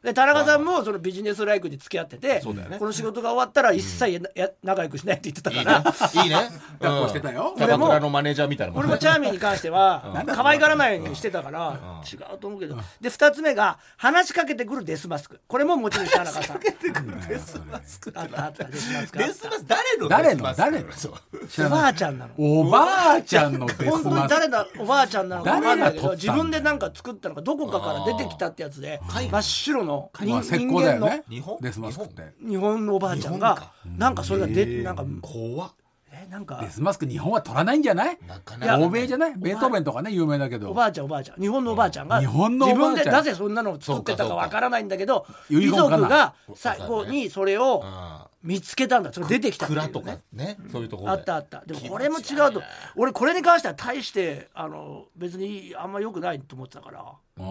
[0.03, 2.77] で田中さんもそのビジネスライクに付き合ってて、そうだよね。
[2.77, 6.35] この仕事が終わったら一切やや仲良くしないって言ってたから、いいね。
[6.81, 7.53] 抱っこしてたよ。
[7.57, 8.83] キャバクラのマネージャーみたいなもん。
[8.83, 11.79] 俺もチャーミーに関しては可愛がらないようにしてたから
[12.11, 12.75] 違うと思うけど。
[12.99, 15.39] で2つ目が話しかけてくるデスマスク。
[15.47, 19.17] これももちろん田中さんデスマスクあったあったデスマスク。
[19.19, 21.13] デスマス誰の誰のデスマスク？
[21.57, 21.69] 誰の？
[21.69, 22.33] おばあちゃんなの。
[22.37, 31.23] おばあちゃんのデス本当にマス誰だおばあちゃんなのか分かんないけど自分でなんか作ったのかどこかから出てきたってやつで真っ白の人まあ石人間の膏だよね。
[31.29, 31.57] 日本？
[31.61, 32.33] デスマスクって。
[32.47, 32.85] 日本？
[32.85, 33.73] のおばあちゃんが日本か。
[33.97, 35.71] なんかそれが出てなんか怖っ。
[36.15, 36.59] えなんか。
[36.61, 38.17] デスマスク日本は取らないんじゃない？
[38.27, 39.33] なかなかいや欧米じゃない？
[39.35, 40.69] ベートーベンとかね有名だけど。
[40.69, 41.41] おばあちゃんおばあちゃん。
[41.41, 42.91] 日本のおばあちゃんが日本のおばあちゃん。
[42.91, 49.11] 自分でなぜそんなのを作ってたかわからないんだけど遺族が最後にそれをあ見つけたんだ。
[49.11, 50.21] それ出てきたっていう蔵とかね。
[50.33, 51.19] ねそういうところで。
[51.19, 51.63] あったあった。
[51.65, 52.61] でもこれも違うと
[52.95, 57.05] 俺これに関しては大してあの別にあんま良くないと思ってたから。
[57.37, 57.41] う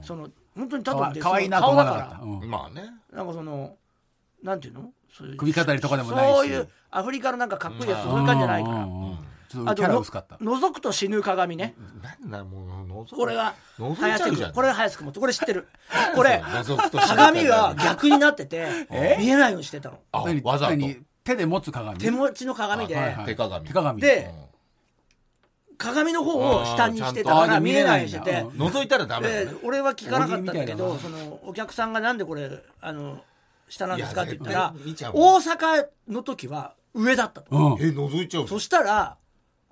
[0.00, 2.50] んその本当にたかだのわかわいいなと思わなかった、うん。
[2.50, 2.90] まあね。
[3.12, 3.76] なんかその
[4.42, 4.90] なんていうの？
[5.10, 6.34] そういう首飾りとかでもないし。
[6.34, 8.76] そういうアフリカのなんかかっこいいやつそういう感じじゃないから。
[8.76, 9.18] うんうんうん。
[9.48, 10.36] ちょっとキャラあとの薄かった。
[10.36, 11.74] 覗くと死ぬ鏡ね。
[12.02, 12.64] なんだも
[13.00, 14.50] う覗これが覗い早瀬ちゃうじゃん。
[14.50, 14.54] 君。
[14.54, 15.68] これ早瀬君もこれ知ってる。
[16.16, 16.42] これ
[16.92, 18.66] 鏡が逆になってて
[19.18, 19.98] 見えないようにしてたの。
[21.24, 21.98] 手で持つ鏡？
[21.98, 24.00] 手持ちの鏡で、手鏡。
[24.00, 24.34] で
[25.78, 33.20] 鏡の方を下にしてたから見えないようにしてて覗いたらダメだでね俺は聞かなかったんだけどそのお客さんがなんでこれあの
[33.68, 35.36] 下なんですかって言ったらいや絶対見ちゃうもん。
[35.36, 37.82] 大阪の時は上だったと、うん。
[37.82, 39.16] え覗いちゃうそしたら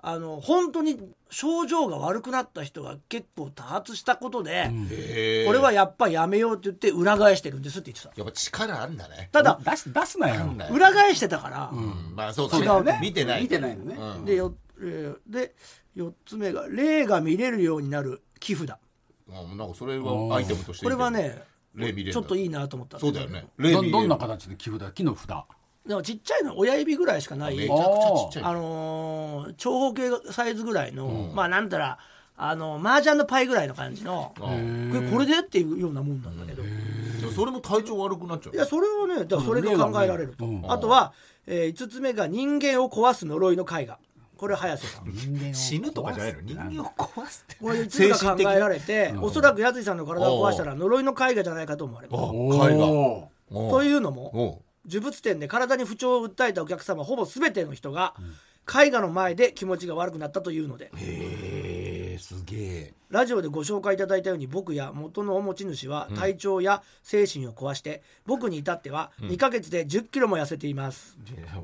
[0.03, 5.45] あの本当に症状が悪くなった人が結構多発したことで、へー。
[5.45, 9.29] これはやっぱやめようって言って裏返してるんですって言ってたやっぱ力あんだね。
[9.31, 10.35] ただ出す出すなよ。
[10.37, 10.73] なんだよ。
[10.73, 12.15] 裏返してたから、うん。
[12.15, 12.97] まあそうそうだよね。
[12.99, 13.95] 見てない見てないのね。
[13.95, 14.25] うん。
[14.25, 15.53] でよ、えーで
[15.95, 18.79] 4つ目が霊が見れるようになる寄付だ。
[19.29, 23.47] あなんかそれはアイテムとしてこれはね霊見れるちょっといいなと思ったんそうだよね。
[23.57, 23.91] 霊見れる。
[23.91, 24.91] どどんな形の寄付だ？
[24.91, 25.29] 木の札。
[25.85, 27.57] でもちっちゃいの親指ぐらいしかない。
[27.57, 31.97] めちゃくちゃちっちゃいあのー長方形サイズぐらいの、まあなんたら
[32.37, 38.55] あの麻雀のパイぐらいの感じのこれこれでっていうようなもんなんだけど、でもそれも体調悪くなっちゃう。
[38.55, 40.71] いやそれはねだからそれが考えられると、うん。
[40.71, 41.13] あとは、
[41.47, 43.97] え5つ目が人間を壊す呪いの絵画
[44.41, 45.05] これ早瀬さん。
[45.05, 46.41] 人間を死ぬとかじゃないの？
[46.41, 52.19] 人間を壊すってこれ5つが考えられておそらくやついさんの体を壊したら呪いの絵画じゃないかと思われます。
[52.19, 58.15] あお海外ーおというのもお呪物展で体に不調を訴えたお客様ほぼ全ての人が
[58.67, 60.85] 絵画の前で気持ちが悪くなったというので。
[60.85, 61.60] へえ
[62.31, 62.93] すげえ。
[63.09, 71.17] ラジオでご紹介いただいたように僕や元のお持ち主は体調や精神を壊して、僕に至っては2ヶ月で1 0キロも痩せています、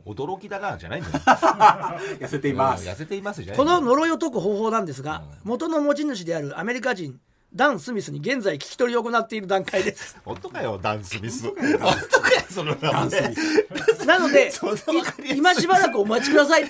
[0.05, 1.15] 驚きだなじゃない んだよ。
[2.19, 2.85] 痩せています。
[2.85, 7.17] 痩せていますこの呪いを解く方法なんですが、元の持ち主であるアメリカ人
[7.53, 10.17] ダン・スミスに現在聞き取りを行っている段階です。
[10.25, 11.47] 本当かよダンスミス。
[11.47, 11.55] 本
[12.11, 14.05] 当かよそのダンスミス。
[14.05, 14.51] なので
[15.33, 16.65] 今しばらくお待ちください。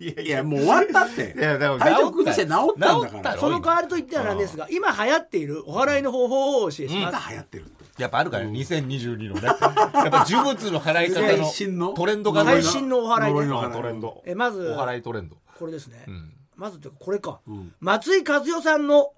[0.00, 1.34] いやもう終わったって。
[1.38, 3.38] いやでも体調崩して治ったんだから。
[3.38, 7.64] その代わりと言ってはなんですが今流行っているお祓いの方法をお教えします、まだ流行ってる
[7.98, 9.42] やっぱあるからね2022のね。
[9.44, 11.92] やっぱ呪物の払い方のの？
[11.94, 13.34] トレンドが最新のお祓い。
[13.34, 14.22] ね呪いのあトレンド。
[14.24, 15.36] えまずお払いトレンド。
[15.58, 16.32] これですね、ん。
[16.56, 17.72] まずっていうかこれか、ん。
[17.80, 19.12] 松井和代さんの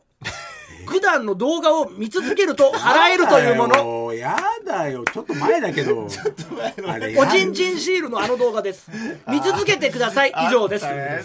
[0.86, 4.06] 普段の動画を見続けると払えるというもの。
[4.08, 5.04] のやだよ。
[5.12, 6.08] ちょっと前だけど。
[6.86, 8.90] あれおちんちんシールのあの動画です。
[9.28, 10.32] 見続けてください。
[10.48, 10.86] 以上です。
[10.86, 11.22] というこ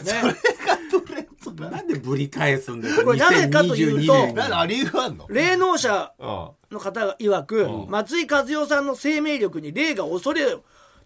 [1.07, 3.03] とですねなんでぶり返すんだよ。
[3.05, 4.35] これなぜかというと2022年。
[4.35, 5.25] なんかあ理由あんの？
[5.29, 10.57] 霊能者あの方曰く、松井和代さんの生命力に霊が恐れ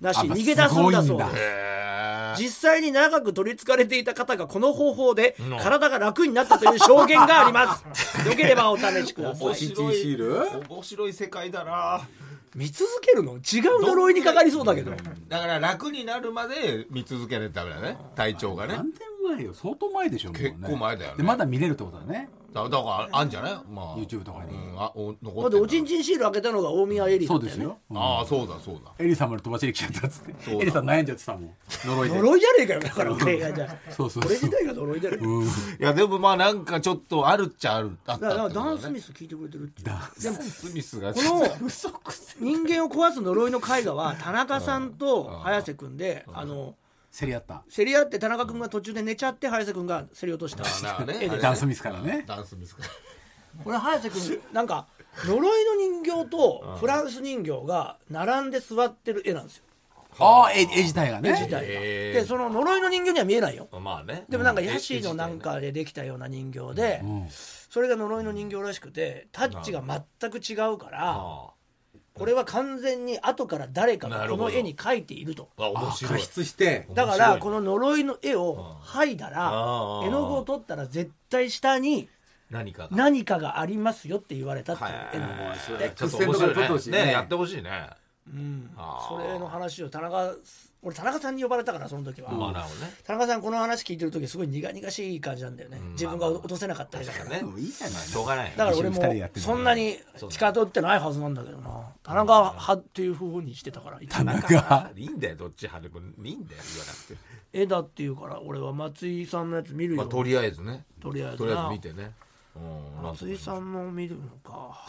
[0.02, 0.80] なしあ逃げ出すんだそうす。
[0.82, 1.26] ごいんだ。
[1.28, 5.58] ですへ実際に長く取りつかれていた方がこの方法でん。
[5.58, 7.84] 体が楽になったという証言があります。
[8.28, 9.48] よければお試しください。
[9.48, 9.96] 面白い。
[9.96, 12.02] シール面白い世界だな。
[12.56, 13.34] 見続けるの？
[13.38, 14.92] 違う呪いにかかりそうだけど。
[15.28, 17.98] だから楽になるまで見続けないとダメだね。
[18.16, 18.74] 体調がね。
[18.76, 19.54] 何年前よ。
[19.54, 21.18] 相当前でしょ結構前だよね。
[21.18, 23.54] でまだ見れるってことだねだだからあんじゃない？
[23.70, 23.96] まあ。
[23.98, 24.52] YouTube とかに。
[24.52, 25.48] うんあお残だ。
[25.48, 27.56] ってておちんちんシール開けたのが大宮エリだったよね。
[27.56, 27.78] そうですよ。
[27.94, 28.92] ああそうだそうだ。
[28.98, 30.36] エリさんまで飛ばしに来ちゃったっつって。
[30.44, 30.62] そうだ。
[30.62, 31.52] エリさん悩んじゃってたもん。
[31.86, 32.16] 呪いで。
[32.16, 33.14] 呪いじゃねえかよだから。
[33.14, 34.24] 俺がじゃあそうそうそう。
[34.24, 35.26] これ自体が呪いじゃねえか。
[35.26, 40.22] いやでもまあなんかちょっとあるっちゃあるあっただからだねダン・スミス聞いてくれてるっていう。
[40.22, 40.74] でもス。
[40.74, 41.14] ミスが。
[41.14, 46.76] この嘘くせ人間を壊す呪いの絵画は田中さんと早瀬君であの
[47.18, 47.64] 競り合った。
[47.74, 50.64] 競り合って田中君が途中で寝ちゃって早瀬君が競り落とした。
[51.42, 52.24] ダンスミスからね。
[52.28, 52.90] ダンスミスから。
[53.64, 54.88] これ早瀬君なんか
[55.26, 59.64] 呪いの人形とフランス人形が並んで座ってる絵なんですよ。
[60.18, 61.30] ああ絵絵自体がね。
[61.30, 61.60] 絵自体が。
[61.82, 63.68] でその呪いの人形には見えないよ。
[63.80, 64.26] まあね。
[64.30, 67.02] でもなんかヤシのなんかでできたような人形で
[67.70, 71.50] それが呪いの人形らしくてタッチが全く違うからあ
[72.20, 75.50] これは完全に後から誰かがこの絵に描いていると。
[75.58, 76.22] あ面加白い。
[76.22, 76.86] 筆して。
[76.94, 82.10] だからこの呪いの絵を剥いだら絵の具を取ったら絶対下に
[82.50, 82.90] 何かが。
[82.92, 85.72] 何かがありますよって言われたっていう絵の具なんです。
[85.72, 85.94] よね。
[85.96, 87.06] ちょっと面白いね。
[87.06, 87.90] ねやってほしいね。
[88.28, 88.70] うん。
[89.08, 90.36] それの話を田中
[90.82, 92.60] 俺田中さんに呼ばれたからその時は、まあね。
[93.04, 95.92] 田中さんこの話聞いてる時すごい苦々しい感じなんだよね、うん。
[95.92, 97.42] 自分が落とせなかったりだからね。
[97.42, 99.02] もういいじゃないしょうがないよだから俺も
[99.36, 99.98] そんなに
[100.30, 101.70] 近取ってないはずなんだけどな。
[102.02, 106.00] 田中派っていうふうにしてたから田中いいんだよどっち派でも。
[106.26, 107.18] いいんだよ言わなくて。
[107.52, 110.86] 絵だっていうから俺は松井さんのやつ見るよ、まあとりあえずね。
[111.02, 112.14] とりあえずとりあえなず見てね。
[113.04, 114.86] 松井さんの見るのか。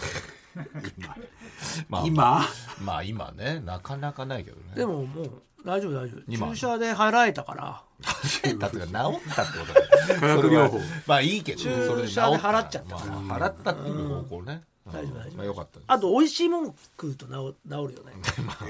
[1.89, 2.43] まあ 今。
[2.81, 3.61] まあ今ね。
[3.61, 4.75] なかなかないけどね。
[4.75, 6.23] でももう大丈夫大丈夫。
[6.29, 7.83] 今注射で払えたから。
[8.59, 9.13] だって治ったっ
[9.53, 10.81] てことだよ化学療法。
[11.07, 11.71] まあいいけど注
[12.09, 12.97] 射で払っちゃった。
[12.97, 14.63] まあ払ったっていう方向ね。
[14.87, 14.93] うん。
[14.93, 15.37] 大丈夫大丈夫。
[15.37, 15.85] まあよかったです。
[15.89, 17.35] あと美味しいもん食うと治治
[17.69, 17.93] るよね。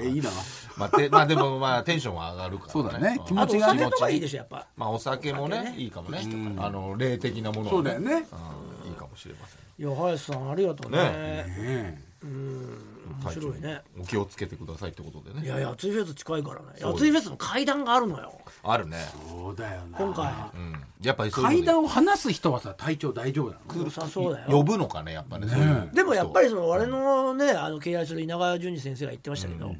[0.01, 0.29] えいいな。
[0.77, 4.67] まあてまあでもまあテンションは上がるからそうだねん気持あとおちがね酒とかいいでしょやっぱ。
[4.75, 5.75] まあお酒もねね。
[5.77, 6.19] いいかもね。
[6.57, 8.11] あの霊的なものはそうだよね。
[8.13, 8.89] うん。
[8.89, 9.61] いいかもしれません。
[9.85, 10.97] いや林さんありがとうね。
[10.97, 12.11] ね。
[12.23, 13.81] 面白いね。
[13.99, 15.45] お気をつけてくださいってことでね。
[15.45, 16.67] いやいや暑いフェス近いからね。
[16.77, 18.33] そう暑いフェスの階段があるのよ。
[18.63, 18.97] あるね
[19.29, 19.97] そうだよな。
[19.97, 20.33] 今回。
[20.55, 20.83] うん。
[21.01, 23.83] やっぱりそういうの階段を話す人はさ体調大丈夫なの？
[23.83, 29.75] 良さそうだ呼よぶのかねやっぱねそういうでもやっぱりその俺のねあの敬愛する稲川淳二先生が言ってましたけど、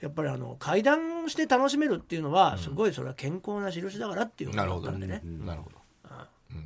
[0.00, 5.20] やっぱりあの階段して楽しめるっていうのはすごいそれは健康な印だからっていうことなるほんでね。
[5.22, 5.22] ね。
[5.44, 5.76] なるほど。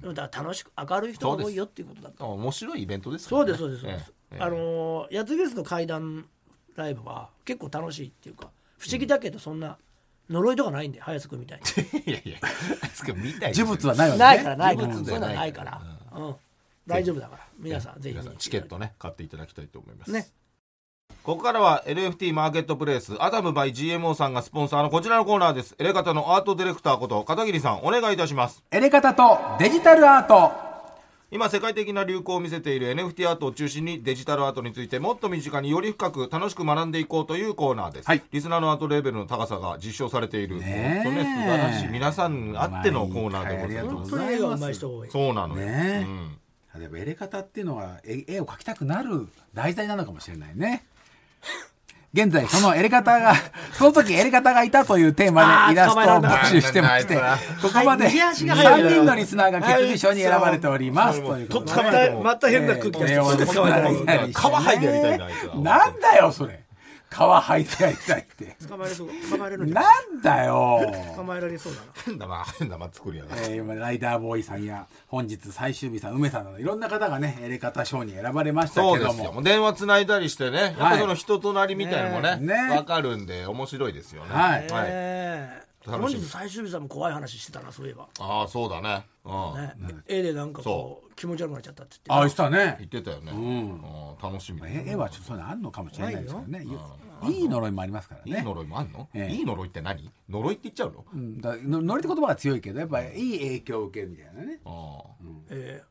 [0.00, 2.24] でもだから楽しく明るい人が多いよっていうことだった。
[2.24, 3.56] あ面白いイベントですからね。
[3.56, 6.26] そうですそうですそうです、ええあのやつフェスの階段
[6.76, 9.78] ライブは結構楽しいっていうか不思議だけどそんな
[10.30, 12.00] 呪いとかないんで早くみたいに。
[12.04, 12.38] いやいや
[12.82, 14.24] あいつが見たい呪物はないわけね。
[14.24, 14.88] ないからないから。
[14.88, 16.36] 呪そういうのないはないから、うん、
[16.86, 17.46] 大丈夫だから。
[17.58, 18.14] 皆さんぜひ。
[18.16, 20.12] 皆さんチケットね買っていただきたいと思います。
[20.12, 20.28] ね。
[21.22, 25.74] ここからは NFT マーケットプレイスアダムバイ GMO さんがスポンサーのこちらのコーナーです。
[25.78, 28.62] エレカタのアートディレクターこと片桐さんお願いいたします。
[28.70, 30.67] エレカタとデジタルアート
[31.30, 38.22] 今世界的な流行を見せている NFT アートを中心にデジタルアートについてもっと身近により深く楽しく学んでいこうというコーナーです、はい。
[38.32, 44.10] リスナーのアートレベルの高さが実証されている、本当ね素晴らしい皆さんあってのコーナーでございます。
[44.10, 45.10] 本当に絵が上手い人が多い。
[45.10, 46.06] そうなのよ、ねえ。
[46.06, 46.80] うん。
[46.80, 50.86] 例えばエレカタっていうのは絵絵を描きたくなる題材なのかもしれないね
[52.14, 53.34] 現在そのエレカタが
[53.72, 58.88] その時エレカタがいたというテーマでイラストを募集してましてあここまではい右足が入る。
[58.88, 61.20] 3人のリスナーが決議書に選ばれております。
[61.22, 61.48] という。
[61.48, 62.48] ことで捕また。
[62.48, 65.18] 変な空気出してまえられるえー皮剥いてやりたい
[65.62, 66.60] ななんだよそれ
[67.10, 68.56] 皮剥いてやりたいって。
[68.68, 70.80] 捕まえれそう捕まえれるんじゃなないんだよ。
[71.16, 71.86] 捕まえられそうだな。
[72.04, 79.14] 変なまあ変なまあ作りやがるえー今ライダーボーイさんや本日最終日さん梅さんなどいろんな方がねエレカタ賞に選ばれましたそうですよ。
[79.14, 84.34] けども電話つないだりしてね、やっぱその人となりみたいなのもね、ねねわかるんで面白いですよね。
[84.34, 84.62] はい。
[84.66, 84.68] ね
[85.86, 86.00] はい。
[86.00, 88.08] 本日最終日さんも怖い話してたなそういえば。
[88.18, 89.06] ああ、そうだね。
[89.24, 89.86] うん。
[89.86, 89.94] ね。
[90.06, 92.76] 絵でなんかこう気持ち悪くなっちゃったってああ言ってしたね。
[92.78, 93.32] 言ってたよね。
[93.32, 93.34] ん。
[93.34, 93.38] う
[93.74, 93.80] ん
[94.22, 94.60] 楽しみ。
[94.60, 96.64] だ絵絵はちょっとそういうのあるのかもしれないですけどね。
[97.24, 98.38] いい呪いもありますからね。
[98.38, 99.34] いい呪いもあんの、ええ。
[99.34, 100.10] いい呪いって何？
[100.28, 101.40] 呪いって言っちゃうの、うん。
[101.40, 104.60] だの呪いって言葉が強いけどやっぱいい影響を受けるみたいなね。
[104.64, 105.24] ああ。
[105.50, 105.82] え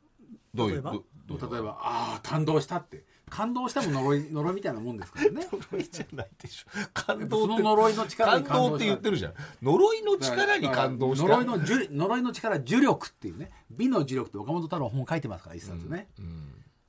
[0.56, 0.74] どういう？
[0.76, 0.92] 例えば？
[0.92, 1.54] どどういう？
[1.54, 5.48] 例えばああ感動したって感動しても呪い呪いみたいなもんですからね。
[5.52, 6.68] 呪いじゃないでしょ。
[6.94, 9.34] 感動その呪いの力感動動って言ってるじゃん。
[9.62, 13.52] 呪いの力に感動した呪いの呪呪いの力呪力っていうね。
[13.70, 16.08] 美の呪力って岡本太郎本書いてますから一冊ね、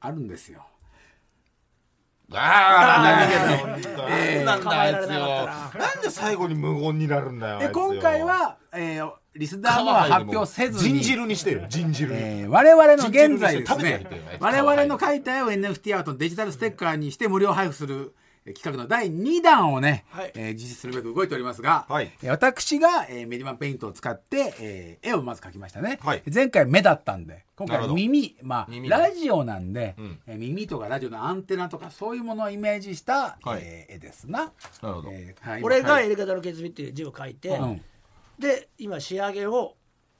[0.00, 0.64] あるんですよ
[2.32, 5.46] ああ何げだえなんだあいつよ。
[5.78, 10.94] なんで最後に無言になるんだよで今回は、えー、リスナーのは発表せずに。
[10.94, 17.94] ジン汁にしてよジン汁に、えー我々の現在です食べてやね我々の書いた絵を NFT アートのデジタルステッカーにして無料配布する。
[17.96, 20.32] えー企画の第2弾をね、はい。
[20.34, 22.10] えー実施するべく動いておりますが、はい。
[22.22, 26.22] えー私が、えーメディマンペイントを使って、えー絵をまず描きましたね、はい。
[26.32, 30.18] 前回目だったんで今回耳まあラジオなんで、うん。
[30.26, 33.60] えー耳とかラジオのアンテナとかそういうものをイメージした、はい。
[33.62, 34.52] えー絵ですな。
[34.82, 35.62] なるほど、えーはい。
[35.62, 37.82] 俺がはいやり方の決意っていう字を書いて、うん。
[38.38, 39.74] で今仕上げを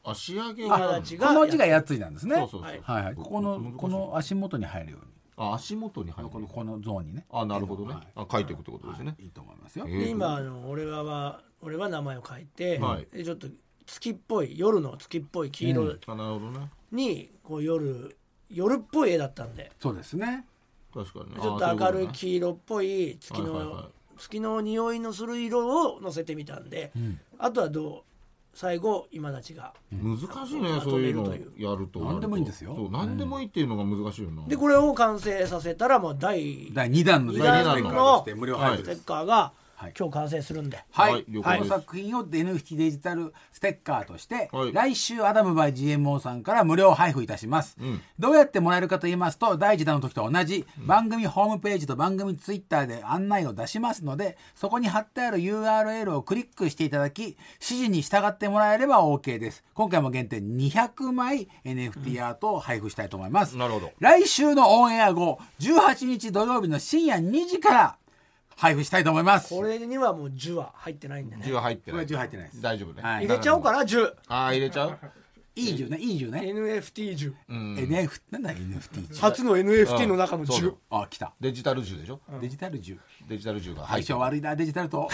[0.04, 2.36] あ仕上げがこの字がやついなんですね。
[2.36, 3.04] そうそうそう、はいはい。
[3.04, 5.07] はい、ここのこの足元に入るように
[5.38, 6.30] あ足元に入る。
[6.30, 7.24] このこのゾーンにね。
[7.30, 8.06] あなるほどね、はい。
[8.16, 9.26] あ書いていくってことですね、い。
[9.26, 9.30] い。
[9.30, 9.84] と思いますよ。
[9.88, 9.98] えー。
[10.00, 13.06] で今あの俺はは俺は名前を書いて、はい。
[13.16, 13.46] でちょっと
[13.86, 16.70] 月っぽい夜の月っぽい黄色あなるほどね。
[16.90, 18.16] にこう夜
[18.50, 19.70] 夜っぽい絵だったんで。
[19.80, 20.44] そうですね。
[20.92, 21.40] 確かにね。
[21.40, 23.84] ちょっと明るい黄色っぽい月の、はいはいはい。
[24.18, 26.90] 月の匂いのする色をのせてみたんで、
[27.38, 28.02] あとはどう
[28.58, 29.72] 最後今立ちが。
[29.92, 32.00] 難しいねそういうのやると。
[32.00, 32.74] 何でもいいんですよ。
[32.74, 38.18] そう何でもいいっていうのが難しいよな、でこれを完成させたらもう第第2弾の二弾の。
[38.18, 39.94] ステッカーがはい。
[39.96, 40.84] 今日完成するんで。
[40.90, 41.24] はい、はい。
[41.28, 44.72] 了この作品を NFT デジタルステッカーとして、はい。
[44.72, 48.02] 来週アダムバイ GMO さんから無料配布いたします、ん。
[48.18, 59.62] どうやってもらえるかと言いますと第1弾の時と同じ、番組ホームページと番組ツイッターで案内を出しますのでそこに貼ってある URL をクリックしていただき指示に従ってもらえれば OK です。
[59.74, 63.92] 今回も限定200枚 NFT アートを配布したいと思います、なるほど。
[64.00, 67.96] 来週のオンエア後18日土曜日の深夜2時から
[68.58, 69.54] 配布したいと思います。
[69.54, 71.44] これにはもう10は入ってないんでね。
[71.46, 72.04] 10は入ってない。
[72.04, 72.60] これ10入ってないです。
[72.60, 73.26] 大丈夫ね、はい。
[73.26, 74.98] 入れちゃおうかな10ああ入れちゃう？
[75.54, 76.40] いい銃ねいい銃ね。
[76.40, 81.32] NFT10 NF なんだ NFT 初の NFT の中の10そうそうあ来た。
[81.40, 85.08] デジタル銃でしょ、デジタル銃デジタル銃が相性悪いなデジタルと。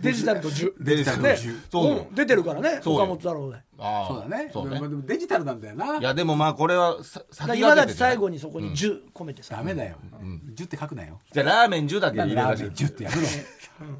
[0.00, 1.36] デジタルと10デジタルとね。
[1.40, 3.02] 銃そう出てるからねそうよ。
[3.02, 4.50] 岡本太郎でああそうだね。
[4.52, 4.80] そうね。
[4.80, 5.98] まあでもデジタルなんだよな。
[5.98, 9.56] いやでもまあこれはさだから先今だって最後にそこに10込めてさ。
[9.56, 9.96] ダメだよ。
[10.54, 11.20] 銃って書くなよ。
[11.32, 13.22] じゃあラーメン10だけ入れ出してーメン銃ってやめろ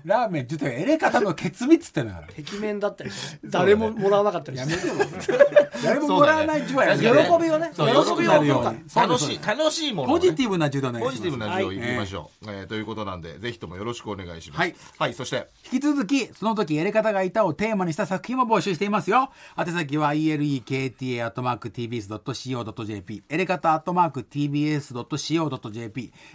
[0.05, 5.39] ラーメン銃ってエレカタのケツビっつってんだから壁面だったりして誰ももらわなかったりやしてめてよ
[5.83, 7.45] 誰ももらわない銃はやめて喜そうだね。
[7.45, 7.71] びをね。
[7.73, 10.21] そう喜びをよ楽しい楽しいものをね。
[10.21, 11.01] ポジティブな銃だね。
[11.01, 11.97] ポジティブな字をはい。
[11.97, 14.59] ましょう、えーということなんでぜひともよろしくお願いします。
[14.59, 19.31] はい、はい、そして引き続き、その時やり方がいたをテーマにした作品も募集していますよ。
[19.65, 21.25] 宛先は elekata.tbs.co.jp、
[23.31, 24.93] エレカタ .tbs.co.jp、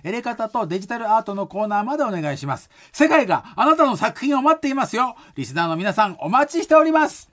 [0.04, 2.72] エレカタとデジタルアートのコーナーまでお願いします。
[2.92, 5.16] 世界があなたの作品を待っていますよ。
[5.36, 7.30] リスナーの皆さんお待ちしております。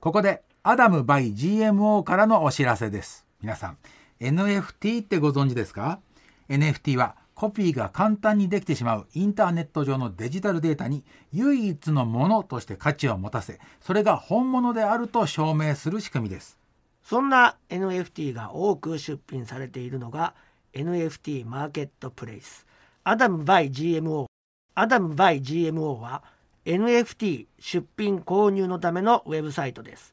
[0.00, 3.26] ここで、アダム by GMO からのお知らせです。
[3.40, 3.78] 皆さん、
[4.20, 5.98] NFT ってご存知ですか
[6.48, 16.58] ?NFT はコピーが簡単にできてしまうインターネット上のデジタルデータに唯一のものとして価値を持たせ、それが本物であると証明する仕組みです。
[17.04, 20.34] そんな NFT が多く出品されているのが
[20.72, 22.66] NFT マーケットプレイス。
[23.04, 24.26] Adam by GMO
[24.74, 26.24] Adam by GMO は
[26.64, 30.12] NFT 出品購入のためのウェブサイトです。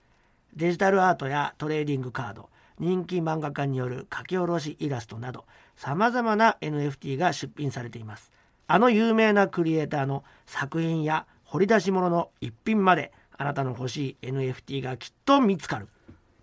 [0.55, 8.31] デジタルアートやトレーディングカード人気漫画家による書き下ろしイラストなどさまざまな NFT が出品されています。
[8.67, 15.87] あの有名なクリエイターの作品や掘り出し物の一品まであなたの欲しい NFT がきっと見つかる。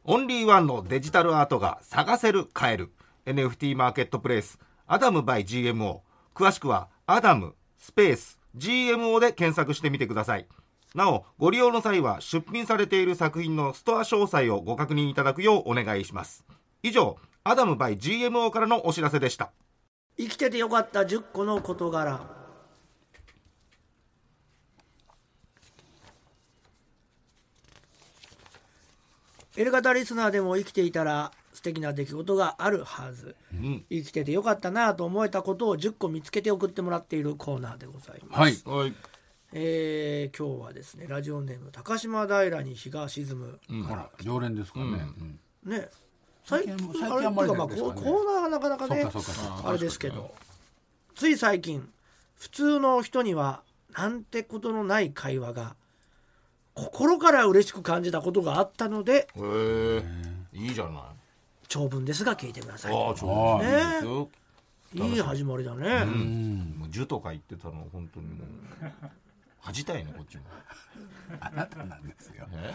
[0.05, 2.93] オンリーワンのデジタルアートが探せる買える
[3.27, 6.01] NFT マーケットプレイスアダム by GMO
[6.35, 10.47] 詳しくはアダムスペース GMO で検索してみてください。
[10.95, 16.45] なおご利用の際は出品されている作品のストア詳細をご確認いただくようお願いします。
[16.85, 19.53] 以上アダム by GMO からのお知らせでした。
[20.19, 22.21] 生きててよかった10個の事柄。
[29.57, 33.85] エレガタリスナーでも生きていたら素敵な出来事があるはず、ん。
[33.89, 38.81] 生きててよかったなと思えたことを10個見つけて送ってもらっているコーナーでございます、はい。
[38.81, 38.95] はい。
[39.53, 45.07] えー今日はですねラジオネーム高島平に日が沈む、ほら、常連ですからね。
[45.65, 45.71] うん。
[45.71, 45.89] ね
[46.45, 47.95] 最近最近あまりとかまあですかね。
[47.95, 49.07] コーナーがなかなかね
[49.65, 50.35] あれですけど。
[51.15, 51.89] つい最近
[52.37, 53.63] 普通の人には
[53.95, 55.77] なんてことのない会話が
[56.75, 60.03] 心から嬉しく感じたことがあったのでへえ
[60.53, 61.03] いいじゃない。
[61.69, 64.29] 長文ですが聞いてくださいああちょはうどいいですよ。
[64.95, 68.93] いい始まりだね、もう樹とか言ってたの本当にもう。
[69.61, 70.43] 恥じたいねこっちも。
[71.41, 72.47] あなたなんですよ。
[72.53, 72.75] え？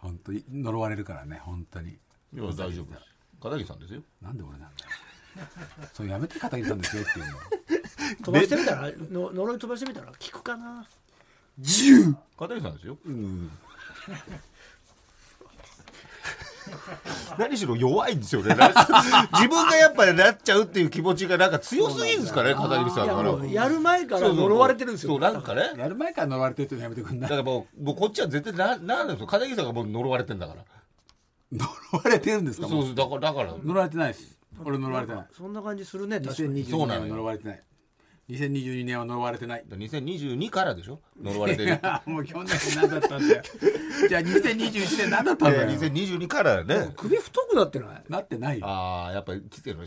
[0.00, 1.98] 本当に呪われるからね、本当に。
[2.36, 3.06] いや大丈夫です。
[3.42, 4.02] 片桐さんですよ。
[4.20, 4.72] なんで俺なんだよ。
[5.92, 7.32] そうやめて片桐さんですよっていうの。
[8.24, 10.86] 飛ばしてみたらの呪い飛ばしてみたら聞くかな。
[12.38, 12.98] 片桐さんですよ。
[13.06, 13.50] うん。
[17.38, 18.54] 何しろ弱いんですよね。
[18.54, 18.68] な
[19.32, 23.22] 自分がやっぱりなっちゃうっていう気持ちがなんか強すぎるんですかね片桐さんから。
[23.22, 25.12] もうやる前から呪われてるんですよ。
[25.12, 25.72] そうなんかね。
[25.76, 27.30] やる前から呪われてるってやめてくんない。
[27.30, 30.64] だからもうもうこっちは絶対ななんですよ片桐さんがもう呪われてんだから
[31.52, 33.54] 呪われてるんですかそうそうだからだから。
[33.62, 34.38] 呪われてないです。
[34.64, 35.26] 俺呪われてない。
[35.36, 36.64] そんな感じするね確かに。
[36.64, 37.12] 2022年はそうなのよ。
[37.14, 37.62] 呪われてない。
[38.28, 39.64] 2022年は呪われてない。
[39.68, 41.00] 2022からでしょ？
[41.22, 41.78] 呪われてる。
[42.06, 43.42] もう去 年何だったんだよ。
[44.08, 45.70] じゃあ2021年何だったんだよ。
[45.70, 46.92] 2022からね。
[46.96, 48.02] 首太くなってない？
[48.08, 48.66] なってないよ。
[48.66, 49.78] ああやっぱり来てる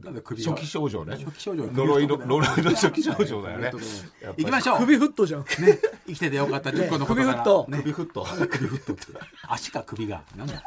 [0.00, 1.16] なんで首が初期症状ね。
[1.16, 1.66] 初期症状。
[1.72, 3.72] 呪いの呪いの初期症状だよね。
[4.36, 4.78] 行きましょう。
[4.78, 5.40] 首フットじゃん。
[5.40, 5.46] ね。
[6.06, 6.70] 生きててよかった。
[6.70, 7.66] 10個のこと首フット。
[7.68, 7.78] ね。
[7.78, 8.24] 首フット。
[8.48, 9.02] 首フットって
[9.48, 10.22] 足か首が。
[10.36, 10.62] なんだ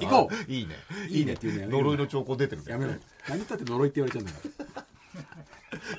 [0.00, 0.52] 行こう。
[0.52, 0.74] いいね。
[1.08, 1.34] いいね。
[1.34, 2.72] っていうのやめろ呪いの兆候出てるね。
[2.72, 2.92] やめろ。
[3.28, 4.86] 何言ったって呪いって言われちゃうんだから。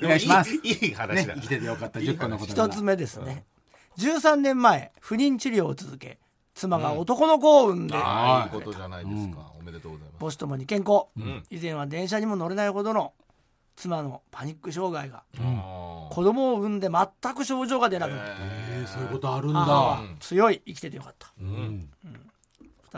[0.06, 0.54] お願いします。
[0.54, 1.36] いいいい話だ。
[1.36, 2.00] ね生きててよかった。
[2.00, 3.46] 10個のこと一つ目ですね。
[3.98, 6.20] 13年前不妊治療を続け
[6.54, 9.52] 妻が男の子を産んで、ああいいことじゃないですか。
[9.60, 10.20] おめでとうございます。
[10.20, 11.44] 母子ともに健康、ん。
[11.50, 13.14] 以前は電車にも乗れないほどの
[13.76, 15.24] 妻のパニック障害が。
[15.40, 20.00] あ子供を産んで全く症状が出なくなる、えーそういうことあるんだ。
[20.20, 20.62] 強い。
[20.66, 21.32] 生きててよかった。
[21.42, 21.90] ーうん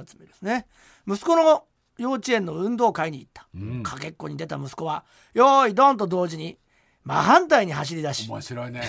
[0.01, 0.65] 2つ目ですね。
[1.07, 1.65] 息子の
[1.97, 3.83] 幼稚園の運動会に行った、うん。
[3.83, 6.57] かけっこに出た息子は「よーいドン!」と同時に
[7.03, 8.81] 真反対に走り出し面白いね。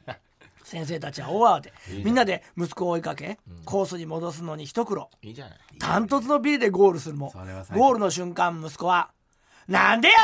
[0.64, 1.72] 先生たちは大慌て。
[2.04, 5.10] みんなで息子を追いかけ、コースに戻すのに一苦労。
[5.20, 5.58] いいじゃない。
[5.78, 7.30] ダントツのビリでゴールするも
[7.74, 9.10] ゴールの瞬間息子は
[9.68, 10.14] 「なんでや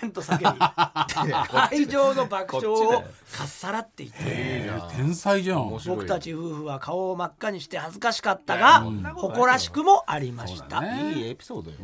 [0.00, 0.44] れん!」と叫び
[1.70, 5.70] 会場の爆笑をかっさらっていった天才じゃん。
[5.86, 8.84] 僕たち夫婦は顔を真っ赤にして恥ずかしかったが
[9.14, 11.76] 誇らしくもありました、ねいいエピソードよ。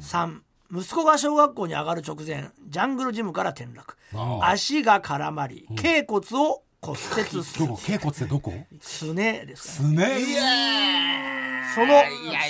[0.00, 0.40] 3
[0.74, 3.96] 息子が小学校に上がる直前ジャングルジムから転落。
[4.42, 7.66] 足が絡まり脛骨を骨折する。
[7.66, 8.52] どこ脛骨ってどこ？
[8.80, 11.62] すねですかすね。
[11.74, 12.02] その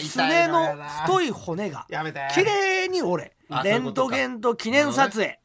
[0.03, 2.21] すねの太い骨がやめて。
[2.33, 5.39] 綺麗に折れあレントゲンと記念撮影。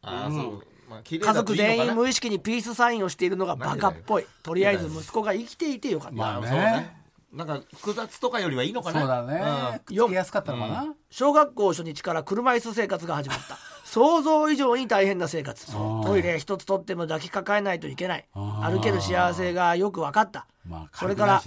[1.20, 4.26] 家族全員無意識にピースサインをしているのがバカっぽい。
[4.42, 6.50] とりあえず息子が生きていてよかった、まあまあね。
[6.50, 6.98] そうね。
[7.34, 9.02] なんか複雑とかよりはいいのかな。
[9.02, 9.82] そうだね。
[9.86, 10.94] くっつけやすかったのかな。
[11.10, 13.58] 小学校初日から車椅子生活が始まった
[13.88, 15.66] 想像以上に大変な生活。
[15.72, 18.26] トイレ一つ取っても抱きかかえないといけない。
[18.34, 20.46] 歩ける幸せがよく分かった。
[20.68, 21.42] まあそれから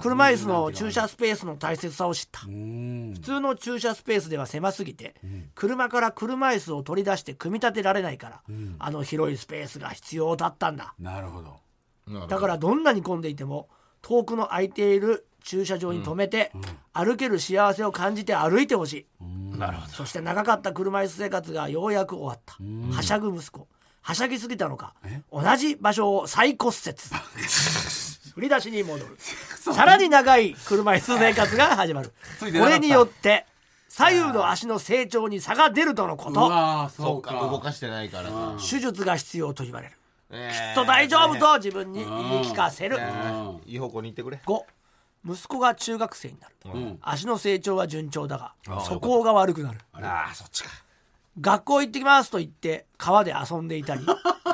[0.00, 2.42] 車椅子の駐車スペースの大切さを知った。
[2.46, 3.10] うん。
[3.14, 5.16] 普通の駐車スペースでは狭すぎて
[5.56, 8.42] 車から車椅子を取り出して組み立てられないから
[8.78, 10.94] あの広いスペースが必要だったんだ。
[11.00, 12.28] なるほど。
[12.28, 13.68] だからどんなに混んでいても
[14.00, 16.50] 遠くの空いている駐車場に止めて
[16.92, 19.58] 歩ける幸せを感じて歩いてほしい。
[19.58, 19.92] なるほど。
[19.92, 22.56] そして長かった車椅子生活がようやく終わった。
[22.96, 23.68] はしゃぐ息子。
[24.00, 24.94] はしゃぎすぎたのか。
[25.30, 26.96] 同じ場所を再骨折
[28.34, 29.16] 振り出しに戻る。
[29.18, 32.12] さらに長い車椅子生活が始まる。
[32.40, 33.46] これによって
[33.88, 37.34] 左右の足の成長に差が出るとのこうとそうか。
[37.34, 39.96] か動かしてないからか手術が必要と言われる。
[40.30, 42.10] ききっと大丈夫と自分に言い
[42.46, 42.98] 聞かせる。
[43.66, 44.40] いい方向に行ってくれ。
[44.44, 44.62] 5
[45.26, 46.54] 息子が中学生になる。
[46.66, 46.98] うん。
[47.02, 49.78] 足の成長は順調だが素行が悪くなる。
[49.94, 50.70] ああそっちか
[51.40, 54.02] 学校行ってきますと言って川で遊んでいたり。
[54.02, 54.04] う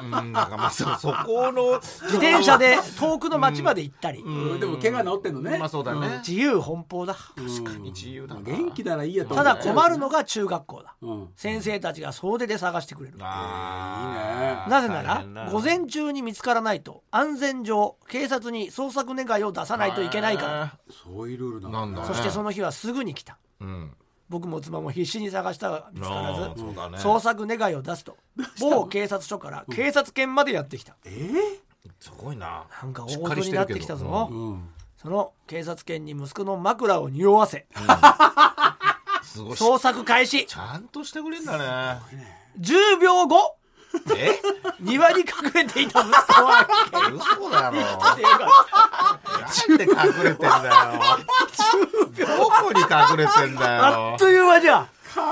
[0.06, 4.22] んなんかまあそそこの自転車で遠くの町まで行ったり。
[4.58, 5.58] でも怪我治ってんのね。
[5.58, 6.22] まあそうだね。
[6.26, 7.14] 自由奔放だ。
[7.14, 7.90] 確かに。
[7.90, 8.40] 自由だな。
[8.40, 10.94] 元気ならいいやとただ困るのが中学校だ。
[11.02, 11.28] うん。
[11.36, 20.78] 先生たちが総出で探してくれるあなぜなら大変だ午前中に見つからないと安全上警察に捜索願いを出さないといけないから。
[21.04, 22.06] そういうルールなんだね。
[22.06, 23.36] そしてその日はすぐに来た。
[23.60, 23.90] うん
[24.30, 26.70] 僕も妻も必死に探したが見つからあずね。
[26.98, 28.16] 捜索願いを出すと。
[28.60, 30.96] 某警察署から警察犬までやってきた。
[31.98, 32.64] すごいな。
[32.80, 34.28] なんか大事になってきたぞ。
[34.30, 34.68] うん。
[34.96, 37.66] その警察犬に息子の枕を匂わせ。
[39.24, 39.52] すごい。
[39.56, 40.46] 捜索開始。
[40.46, 42.00] ちゃんとしてくれんだね。
[42.60, 43.56] 10秒後
[44.16, 44.40] え？
[44.80, 46.66] 庭に隠れていた息子は。
[47.12, 47.76] 嘘だろ。
[47.76, 48.14] な
[49.74, 49.88] んで隠
[50.24, 50.74] れてんだよ。
[52.16, 53.84] どこに隠れてんだよ。
[53.84, 54.88] あっという間じゃん。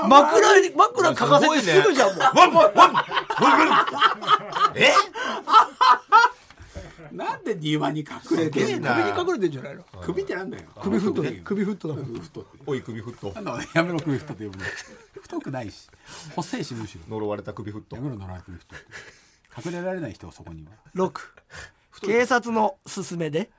[0.07, 2.19] 枕に枕かかせてすぐじゃんもう。
[2.19, 2.93] ワンワンワン。
[4.75, 4.93] え？
[7.11, 8.89] なんで庭に隠れてんの？
[8.93, 9.83] 首に隠れてんじゃないの？
[10.03, 10.63] 首ってなんだよ。
[10.81, 12.49] 首フットだ首フットだ首太って。
[12.65, 14.63] おい首フットなんだやめろ首太って呼ぶの。
[15.21, 15.89] 太くないし。
[16.35, 17.01] 細いしむしろ。
[17.15, 18.85] 呪われた首フットやめろなら首太って。
[19.65, 20.71] 隠れられない人はそこには。
[20.95, 21.11] 6
[22.01, 23.49] 警察の勧めで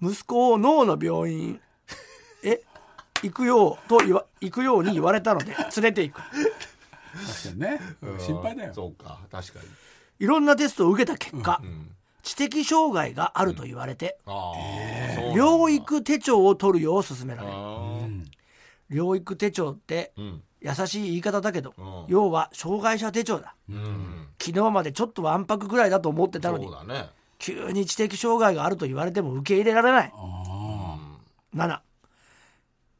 [0.00, 1.60] 息子を脳の病院
[2.42, 2.60] へ
[3.22, 6.20] 行くようと言わ行くように言われたので 連れて行く。
[6.22, 6.32] 確
[7.44, 7.80] かにね。
[8.18, 8.74] 心配だよ。
[8.74, 9.20] そうか。
[9.30, 9.66] 確かに。
[10.20, 11.94] いろんなテストを受けた結果、ん
[12.24, 17.52] 知的障害があると言われて、療育手帳を取るよう勧められる。
[17.54, 18.08] あ
[18.90, 20.12] 療育手帳って
[20.60, 22.04] 優しい言い方だけど、うん。
[22.08, 23.54] 要は障害者手帳だ。
[23.68, 24.28] うん。
[24.40, 26.68] 昨日までちょっとわんぱくぐらいだと思ってたのに
[27.38, 30.12] 急に知的障害があると言われても受け入れられない。
[31.54, 31.78] 7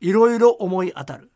[0.00, 1.30] いろいろ思い当たる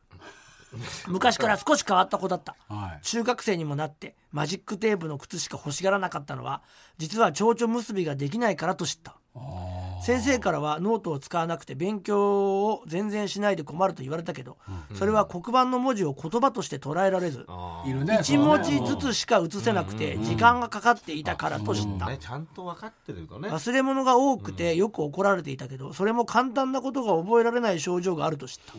[1.07, 2.57] 昔から少し変わった子だった。
[2.69, 3.05] はい。
[3.05, 6.63] 中学生にもなってマジックテープの靴しか欲しがらなかったのは
[6.99, 9.17] 実は蝶々結びができないからと知った。
[10.01, 14.57] 先生からはノートを使わなくて勉強を全然しないで困ると言われたけど、
[14.95, 17.91] それは黒板の文字を言葉として捉えられず、あー。
[17.91, 23.49] いるね一文字ずつしか写せなくて時間がかかっていたからと知った、ねちゃんと分かってるとね。
[23.49, 28.73] 忘れ物が多くてよく怒られていたけどそれも簡単なことが覚えられない症状があると知った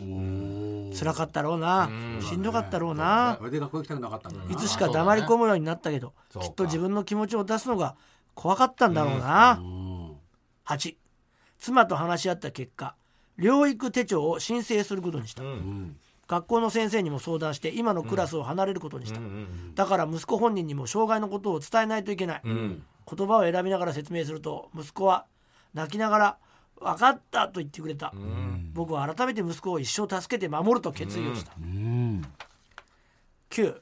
[0.92, 1.88] 辛かったろうな。
[2.20, 3.36] しんどかったろうな。
[3.38, 4.52] それで学校行きたくなかったんだ。
[4.52, 7.96] いつしか黙り込むようになったけどきっと自分の気持ちを出すのが
[8.34, 9.60] 怖かったんだろうな。
[9.60, 10.16] うん。
[10.66, 10.96] 8
[11.58, 12.94] 妻と話し合った結果
[13.38, 15.42] 療育手帳を申請することにした。
[15.42, 15.96] うん。
[16.26, 19.74] 学校の先生にも相談して今のクラスを離れることにした、うんうん。
[19.74, 22.82] だから息子本人にも障害のことを伝えないといけない、うん。
[23.12, 25.26] 言葉を選びながら説明すると息子は
[25.74, 26.36] 泣きながら
[26.80, 28.70] 「分かった」と言ってくれた、うん。
[28.74, 32.22] 僕は改めて息子を一生助けて守ると決意をした、うん。
[33.50, 33.80] 9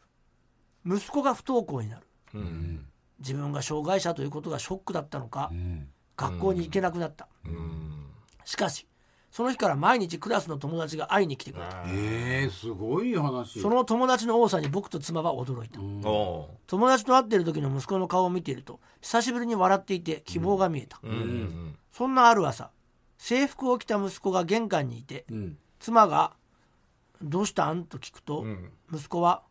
[0.86, 2.06] 息子が不登校になる。
[2.34, 2.86] うん。
[3.20, 5.88] 自分が障害者ということがショックだったのか、うん。
[6.16, 8.06] 学校に行けなくなった、うん。
[8.44, 8.86] しかし
[9.30, 11.84] その日から毎日クラスの友達が会いに来てくれた。
[11.86, 13.60] えー、すごい話。
[13.60, 16.00] その友達の多さに僕と妻は驚いた、うん。
[16.04, 21.12] お友達と会っている時の息子の顔を見ていると久しぶりに笑っていて希望が見えた、ーうん。
[21.12, 21.76] うん。
[21.92, 22.70] そんなある朝
[23.18, 25.58] 制服を着た息子が玄関にいてうん。
[25.78, 26.34] 妻が
[27.22, 28.72] 「どうしたん?」と聞くと、うん。
[28.92, 29.42] 息子は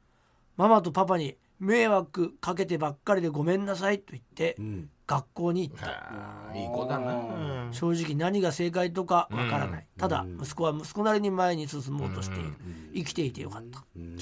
[0.56, 4.90] 「ママとパパに迷惑かけてばっかりでごめんなさい」と言ってうん。
[5.06, 7.68] 学校に行った、あーいい子だな。
[7.72, 10.40] 正直何が正解とかわからない、ただうん。
[10.40, 12.54] 息子は息子なりに前に進もうとしている、
[12.92, 13.84] 生きていてよかった。
[13.94, 14.16] うん。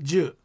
[0.00, 0.36] 10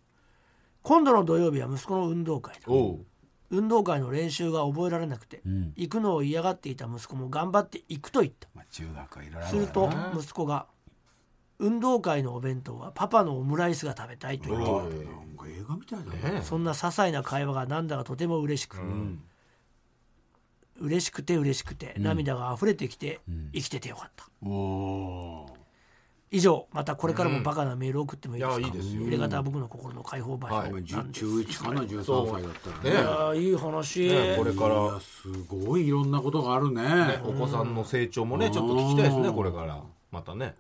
[0.83, 2.61] 今度の土曜日は息子の運動会だ。
[2.67, 3.05] おう
[3.49, 5.73] 運動会の練習が覚えられなくて、うん。
[5.75, 8.47] 行くのを嫌がっていた息子も頑張って行くと言った。
[8.53, 10.67] まあ中学はいろいろあするとな息子が
[11.59, 16.39] 「運動会のお弁当はパパのオムライスが食べたい」と言っておくれいなんか映画みたいだね。
[16.39, 19.23] ねそんな些細な会話がなんだかとても嬉しく、うん
[20.79, 23.49] 嬉しくて嬉しくて涙が溢れてきて、ん。
[23.51, 24.25] 生きててよかった。
[24.43, 25.56] おお
[26.29, 29.01] 以上またこれからもバカなメールを送ってもいいですか、いやいいですよ。
[29.03, 32.89] 入れ方は僕の心の解放場所はいなんです、中一かな13歳だったらね。
[32.89, 36.83] いやーいい話、ねこれかいやらすごいいろんなことがあるね。
[36.83, 39.81] ねお子さんの成長もねちょっと聞きたいですねこれから。
[40.11, 40.45] またね。
[40.45, 40.55] ね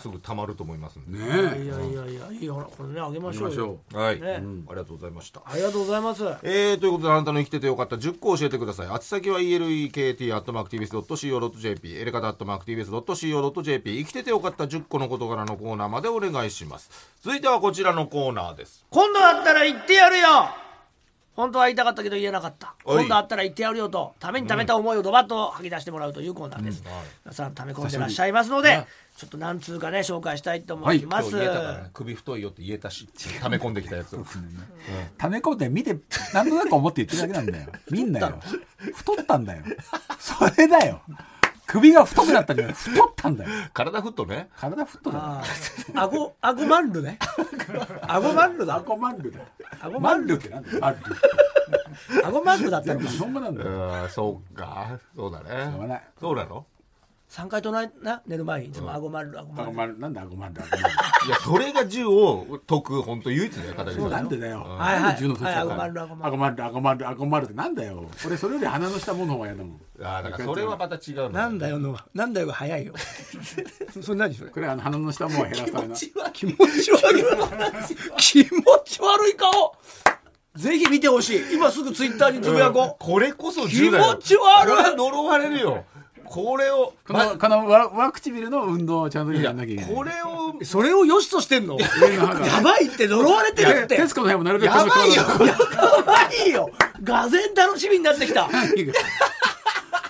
[0.00, 1.18] すぐたまると思いますんで。
[1.18, 3.48] ねいやいえやいやいやいい話これねあげましょ
[3.92, 4.38] うはい、ね。
[4.42, 4.66] うん。
[4.68, 5.42] ありがとうございました。
[5.44, 6.24] ありがとうございます。
[6.42, 8.88] えー、ということであなたの生きててよかった10個教えてください。
[8.88, 16.90] 宛先は elekt.tbs.co.jp エレカタ .tbs.co.jp 生きててよかった10個の事柄のコーナーまでお願いします。
[17.22, 18.84] 続いてはこちらのコーナーです。
[18.90, 20.28] 今度会ったら言ってやるよ
[21.40, 22.74] 本当は言いたかったけど言えなかった。
[22.84, 23.04] おい。
[23.04, 24.14] 今度会ったら言ってやるよと。
[24.20, 26.82] ためにためた思いをドバッと吐き出してもらうというコーナーです、
[27.24, 28.86] 皆さんため込んでらっしゃいますので、ね
[29.16, 31.36] ちょっと何通かね紹介したいと思います。
[31.92, 33.06] 首太いよって言えたし、
[33.42, 34.24] 溜め込んできたやつを。
[35.18, 35.98] ため込んで見て
[36.32, 37.70] なんとなく思って言ってるだけなんだよ。
[37.90, 38.40] 見んなよ。
[38.94, 39.64] 太ったんだよ。
[40.18, 41.02] それだよ
[41.70, 43.50] 首が太くなったんじゃない太ったんだよ。
[43.72, 44.48] 体フットね。
[44.58, 45.24] 体太だよ。
[45.24, 45.42] あ
[45.94, 47.18] あ顎顎マンルね。
[48.02, 48.76] 顎マンルだ。
[48.76, 49.44] アコマンルだよ。
[49.80, 50.34] 顎マンル。
[50.34, 50.80] マンルってなんだよ。
[50.80, 53.06] マンル顎マンルだったのか。
[53.06, 54.98] 日本語なんだうよそうか。
[55.14, 55.86] そうだしょうがね。
[55.86, 56.02] ない。
[56.18, 56.66] そうなの？
[57.30, 58.66] 3回唱えな寝る前に。
[58.66, 65.02] いつも顎マンル顎マンルアコマンルなんだアコマンルアコマンいや、それが10を解く、本当唯一の形ルなんでだよはいはい。
[65.02, 67.54] なんで銃の途中だンルアコマンルアコマンルアコマンルアコマンルって。
[67.54, 68.04] なんだよ。
[68.26, 69.80] 俺それより鼻の下もの方が嫌だもん。
[70.02, 72.94] ああ、だからそれはまた違うのなんだよのなんだよが早いよ。
[73.94, 75.94] そそれ何それこれあの鼻の下も減らされな
[76.32, 76.52] 気持
[76.82, 77.24] ち悪い
[78.18, 79.76] 気持ち悪い顔
[80.56, 85.84] ぜひ見てほしい今すぐツイッターにつぶやこう、これこそ気10だよ持ち悪いこれは呪われるよ
[86.30, 91.76] これをこのこのわ上唇の運動をちゃんとやんなきゃいけないこれをそれを良しとしてんの？
[91.76, 91.88] や
[92.62, 93.82] ばいって呪われてる。
[93.84, 95.14] って徹子の部屋もなるべくやばいよ。
[95.14, 95.26] や
[96.04, 96.70] ばいよ。
[97.02, 98.48] がぜん楽しみになってきた。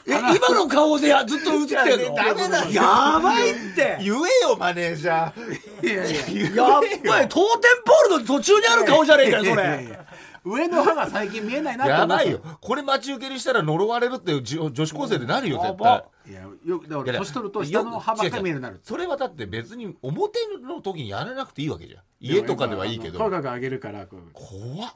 [0.07, 2.15] え今の顔でやずっと映ってんの？
[2.15, 3.99] ダメだよやばいって。
[4.03, 5.89] 言えよマネージャー。
[5.89, 6.79] いやいやや。
[6.81, 10.07] っぱり当店ポールの途中にある顔じゃねえかよそいやいやいれや
[10.45, 12.41] 上の歯が最近見えないなって思ったやばいよ。
[12.61, 16.05] これ待ち受けにしたら呪われるってじ女子高生でなるよ絶対。
[16.29, 18.81] いやよだから年取ると下の歯ばっかり見えるようになる。
[18.83, 22.03] それはだって別に表の時にやらなくていいわけじゃん。
[22.21, 23.19] 家とかではいいけど。
[23.19, 24.21] 声が上げるからこう。
[24.33, 24.93] 怖っ。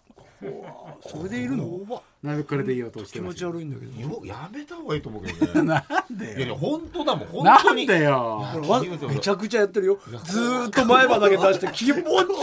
[1.07, 2.03] それでいるの？
[2.23, 4.01] なるこれでいい音をして気持ち悪いんだけど。
[4.01, 5.79] よやめた方がいいと思うけどねな
[6.11, 7.29] んでいやいやよ本当だもん。
[7.29, 7.87] 本当に。
[7.87, 8.43] なんでよ。
[9.09, 9.99] めちゃくちゃやってるよ。
[10.25, 12.35] ずーっと前歯だけ出して気持ち悪い。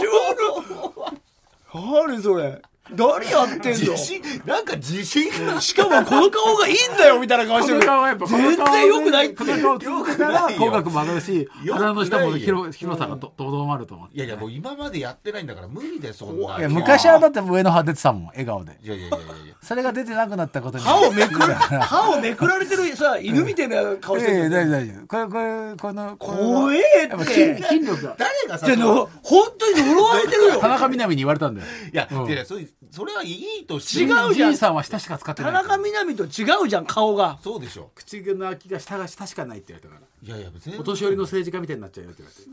[1.74, 2.60] 何それ
[2.90, 3.92] 何やってんの？
[3.92, 4.22] 自信？
[4.44, 5.30] なんか自信？
[5.46, 7.78] がしかもこの顔がいいんだよみたいな顔こしてる。
[7.80, 9.36] の顔はやっぱ全然良くないって。
[9.36, 14.16] この顔続けたら口角も上がるし鼻の下も広広さがととどまると思って。
[14.16, 16.58] いやいやもう今までやってないんだから無理でそんな。
[16.58, 16.62] い。
[16.62, 18.94] や昔はだって上の歯出てたもん笑顔でいや。
[18.94, 20.84] いやいやいやそれが出てなくなったことに。
[20.84, 21.54] 歯をめくら
[21.86, 26.78] 歯をめくられてるさ犬みたいな顔していやいやる大丈夫大丈夫これこれこの怖え
[27.08, 34.56] やっぱ筋って筋力が誰がさじゃあの本当に呪われてるよ田中みな実に言われたんだよいや、うんいやそれそれはいいとして違うじゃん。
[34.56, 37.38] さんは下しか使ってな田い中みな実と違うじゃん顔が。
[37.42, 37.90] そうでしょ。
[37.94, 40.28] 口の開きが下が下しかないって言われたから。
[40.28, 42.50] いやいや全然お年寄りの政治家みたいになっちゃうよって言われて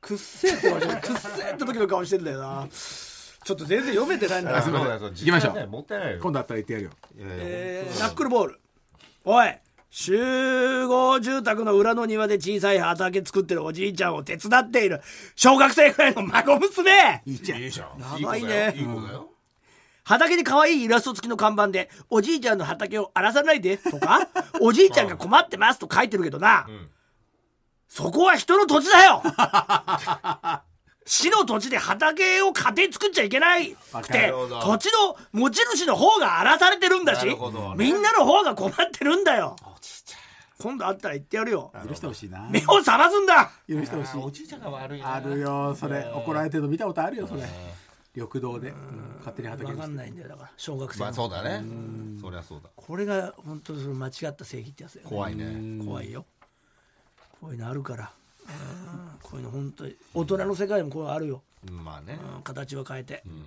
[0.00, 1.00] くっせえって顔してる。
[1.00, 2.68] くっせえって時の顔してんだよな。
[2.70, 4.58] ちょっと全然読めてないんだな。
[4.58, 5.52] あそうだそう行きましょう。
[5.52, 6.18] 時間ねもったいないよ。
[6.22, 6.90] 今度あったら言ってやるよ。
[7.16, 8.60] いやいやえーナックルボール。
[9.24, 9.58] おい。
[9.90, 15.02] 集合住宅の裏の庭で小さい畑作ってるおじいちゃんを手伝っている
[15.36, 17.22] 小学生くらいの孫娘。
[17.26, 17.62] いいじゃん。
[17.62, 18.00] いいじゃん。
[18.00, 18.74] 長いね。
[18.74, 19.28] いい子だよ
[20.04, 24.28] 畑に可愛いイラスト付きの看板で「おじいちゃんの畑を荒らさないで」とか
[24.60, 26.90] 「おじいちゃんが困ってます」と書いてるけどな、ん。
[27.88, 29.22] そこは人の土地だよ。
[31.04, 34.32] 市の土地で畑を家庭作っちゃいけないくて
[34.62, 37.74] 土地の持ち主の方が荒らされてるんだなし、るほどね。
[37.76, 39.56] みんなの方が困ってるんだよ。
[40.58, 41.72] 今度会ったら言ってやるよ。
[41.88, 42.46] 許してほしいな。
[42.48, 43.50] 目を覚ますんだ。
[43.68, 44.22] 許してほしい。
[44.22, 45.14] おじいちゃんが悪いな。
[45.14, 46.04] あるよそれ。
[46.14, 47.42] 怒られてるの見たことあるよそれ
[48.14, 49.14] 緑道でうん。
[49.18, 51.64] 勝手に畑分かにんないんだよだから小学生の、まあそうだね。
[52.20, 52.70] そりゃそうだ。
[52.76, 55.10] これが本当にその間違った正義ってやつだよね。
[55.10, 55.84] 怖いね。
[55.84, 56.26] 怖いよ。
[57.40, 58.12] こういうのあるから。
[58.46, 59.18] うん。
[59.22, 62.18] こういうの本当に大人の世界にもこういうのあるよ、うんまあね。
[62.36, 63.32] うん形を変えて、うん。
[63.32, 63.44] うん。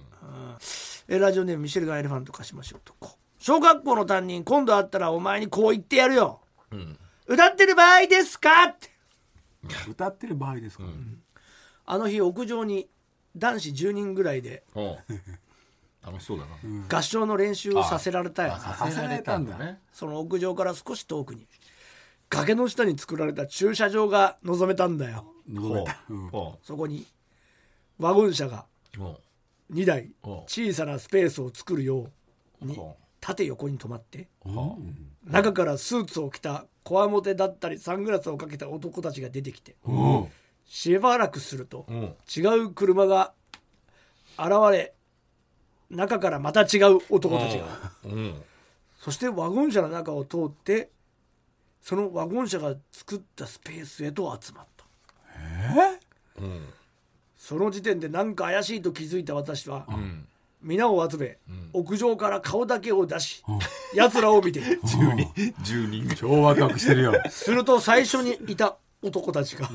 [1.07, 2.95] えラジオネームミシェルがエレファント化しましょうと。
[3.37, 6.41] 小学校の担任今度会ったらお前にこう言ってやるよ。
[6.71, 6.97] うん。
[7.27, 8.89] 歌ってる場合ですかって。
[9.89, 10.85] 歌ってる場合ですか？
[11.85, 12.87] あの日屋上に
[13.35, 14.63] 男子10人ぐらいで
[16.05, 16.97] 楽しそうだな。
[16.97, 18.55] 合唱の練習をさせられたよ。
[18.57, 19.79] させられたんだね。
[19.91, 21.47] その屋上から少し遠くに
[22.29, 25.25] 崖の下に作られた駐車場が望めたんだよ。
[26.63, 27.05] そこに
[27.97, 28.65] ワゴン車が
[28.95, 28.99] う。
[28.99, 29.19] ほ
[29.71, 30.11] 2台
[30.47, 32.07] 小さなスペースを作るよ
[32.61, 34.49] うにほ縦横に止まってう。
[34.49, 35.11] ん。
[35.25, 39.91] 中からスーツを着たこわもてだったりサングラスをかけた男たちが出てきてう。
[39.91, 40.29] お
[40.67, 41.85] しばらくすると
[42.35, 43.33] 違う車が
[44.37, 44.93] 現れ
[45.89, 47.65] 中からまた違う男たちが。
[48.05, 48.43] うん。
[48.99, 50.89] そしてワゴン車の中を通って
[51.81, 54.85] そのワゴン車が作ったスペースへと集まった。
[56.41, 56.67] うん。
[57.37, 60.27] その時点で何か怪しいと気づいた私はうん。
[60.61, 61.69] 皆を集め、ん。
[61.73, 63.43] 屋上から顔だけを出し、
[63.93, 64.81] 奴らを見ている。
[64.81, 66.15] 10人。
[66.15, 67.13] 超ワクワクしてるよ。
[67.29, 68.75] すると最初にいた
[69.05, 69.69] 男たちが。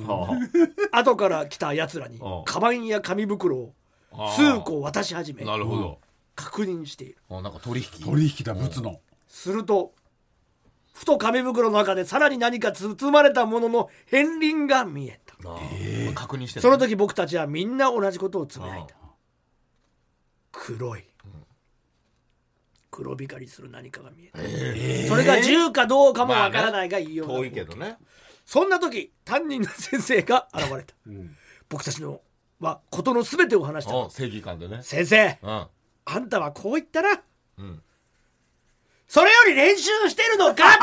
[0.93, 2.43] 後から来た奴らにああ。
[2.45, 3.75] カバンや紙袋を
[4.13, 4.33] ああ。
[4.33, 5.99] 数個渡し始めなるほど。
[6.35, 7.17] 確認している。
[7.31, 8.05] あなんか取引？
[8.05, 9.01] 取引だ物の。
[9.29, 9.93] すると
[10.93, 15.35] ふと紙袋の中でさらに何か包まれたものの片鱗が見えた。
[15.49, 16.15] ああ。
[16.15, 16.63] 確認してる。
[16.63, 18.95] その時僕たちはみんな同じことをつぶやいた。
[20.53, 21.05] 黒い。
[22.91, 25.09] 黒光りする何かが見えた。
[25.09, 27.97] それが銃かどうかもわからないがいいような遠いけどね
[28.51, 30.93] そんな時担任の先生が現れた。
[31.69, 32.21] 僕たちの
[32.59, 34.81] は事の全てを話したあ正義感でね。
[34.83, 35.67] 先生うん。
[36.05, 37.23] あんたはこう言ったら
[37.59, 37.81] うん。
[39.07, 40.65] それより練習してるのか？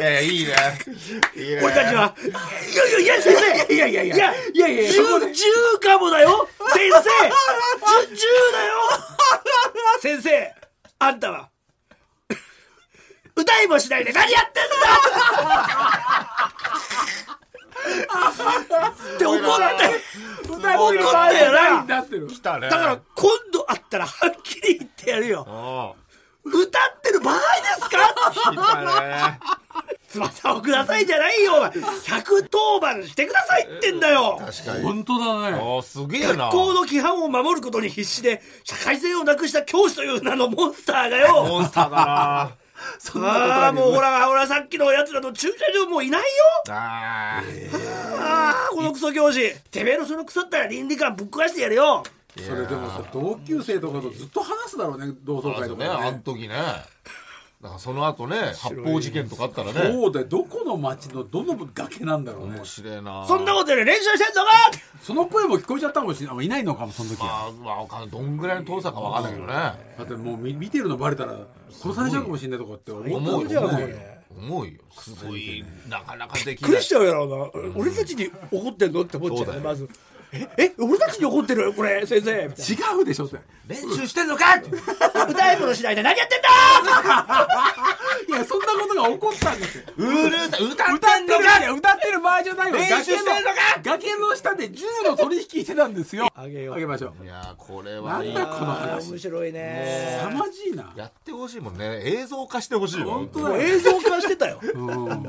[0.00, 0.52] いやいやいいね。
[1.36, 1.60] いいね。
[1.62, 3.36] 俺たちはいやいやいや先
[3.68, 4.98] 生いやいやいやいやいやいや銃
[5.32, 6.48] 銃かもだよ。
[6.74, 6.98] 先生
[8.10, 8.74] 銃銃だよ。
[10.00, 10.52] 先生
[10.98, 11.51] あんたは
[13.34, 14.72] 歌いもしないで何やってんだ！
[19.16, 19.44] って怒って。
[20.48, 22.26] 怒ったよななってる。
[22.28, 22.68] 来たね。
[22.68, 25.44] だから今度会ったらはっきり言ってやるよ。
[25.48, 25.92] あ
[26.44, 27.40] 歌ってる場合で
[27.80, 29.38] すか？
[30.08, 31.54] 翼をくださいじゃないよ。
[31.56, 34.38] お前110番してくださいってんだよ。
[34.44, 34.82] 確かに。
[34.82, 35.56] 本当だね。
[35.58, 36.44] ああすげえな。
[36.46, 41.44] 学校の規範を守ることに必死で社会性をなくした教師という名のモンスターがよ。
[41.44, 42.50] モンスターだな
[42.98, 46.26] そんなことああにもうほらほらさっきのやつらの駐車場もういないよ。
[46.70, 47.42] ああ
[48.18, 49.54] ああこのクソ教師。
[49.70, 52.02] てめえのその腐った倫理観ぶっ壊してやるよ。
[52.36, 55.86] それでもさ同級生とかとずっと話すだろうね同窓会とね。
[55.86, 56.54] あかねん時ね
[57.62, 59.92] だからその後ね発砲事件とかあったらね。
[59.92, 60.26] そうだよ。
[60.26, 62.56] どこの町のどの崖なんだろうね。
[62.56, 63.24] 面白いな。
[63.24, 64.50] そんなことより練習してんのか！
[65.00, 66.46] その声も聞こえちゃったかもしれない。
[66.46, 67.52] いないのかもその時は。
[67.62, 69.52] まあまあどんぐらいの遠さかわかんないけどね。
[69.52, 71.36] だってもう見見てるのバレたら
[71.70, 73.86] 殺されちゃうかもしれないとかって思思うったん思うよ。
[73.86, 74.72] ね思うよ。
[74.98, 75.64] すごい。
[75.88, 77.72] なかなかできびっくないりしちゃうやろうな。
[77.76, 79.02] 俺たちに怒ってんの？
[79.02, 79.88] って思っちゃうねまず
[80.32, 81.72] ええ俺たちに怒ってる？
[81.74, 82.30] これ先生。
[82.32, 83.38] 違うでしょって。
[83.68, 84.56] 練習してんのか？
[84.56, 84.70] って
[85.30, 86.02] 歌い物しないで。
[86.02, 86.48] 何やってんだ？
[88.28, 89.84] いやそんなことが起こったんですよ。
[89.96, 90.64] うるさい。
[90.64, 91.58] 歌っ歌っててんのか？
[91.58, 93.80] るいや歌ってる場合じゃないよ練習してんのか？
[93.82, 96.28] 崖の下で銃の取引してたんですよ。
[96.34, 96.74] あげよう。
[96.76, 97.24] あげましょう。
[97.24, 99.10] いやーこれはいいなんだこの話。
[99.10, 100.18] 面白いね。
[100.22, 100.92] 凄まじいな。
[100.96, 102.00] やってほしいもんね。
[102.04, 103.14] 映像化してほしいわ。
[103.16, 104.60] 本当もう映像化してたよ。
[104.74, 105.22] うん。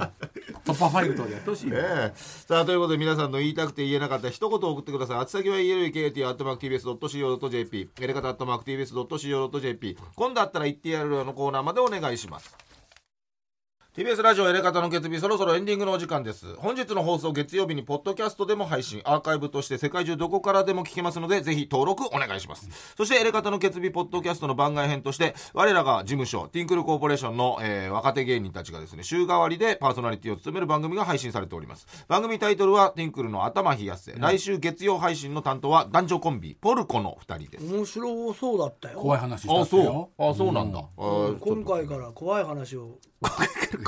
[0.66, 1.76] 突破ファイルとかでやってほしいよ。
[1.76, 2.14] ねえ。
[2.16, 5.19] さあということで皆さんの言いたくて言えなかった一言送ってください。
[5.19, 12.55] 宛先は elkt.tbs.co.jp やり方 .tbs.co.jp 今度あったら言ってやるよのコーナーまでお願いします。
[13.95, 16.55] TBS ラジオエレカタの決日そろそろエンディングのお時間です。
[16.55, 22.67] 本日の放送月曜日にポッドキャストでも配信アーカイブとして世界中どこからでも聞けますのでぜひ登録お願いします、
[22.97, 31.85] そしてエレカタの決日ポッドキャストの番外編として我らが事務所ティンクルコーポレーションの、えー若手芸人たちがですね週替わりでパーソナリティを務める番組が配信されております。
[32.07, 38.97] 番組タイトルはティンクルの頭冷やせ、来週月曜配信の担当は男女コンビポルコの2人です、面白そうだったよ。
[38.97, 40.09] 怖い話したあってよ。
[40.17, 40.31] そう。
[40.31, 42.97] あそうなんだ、あー今回から怖い話を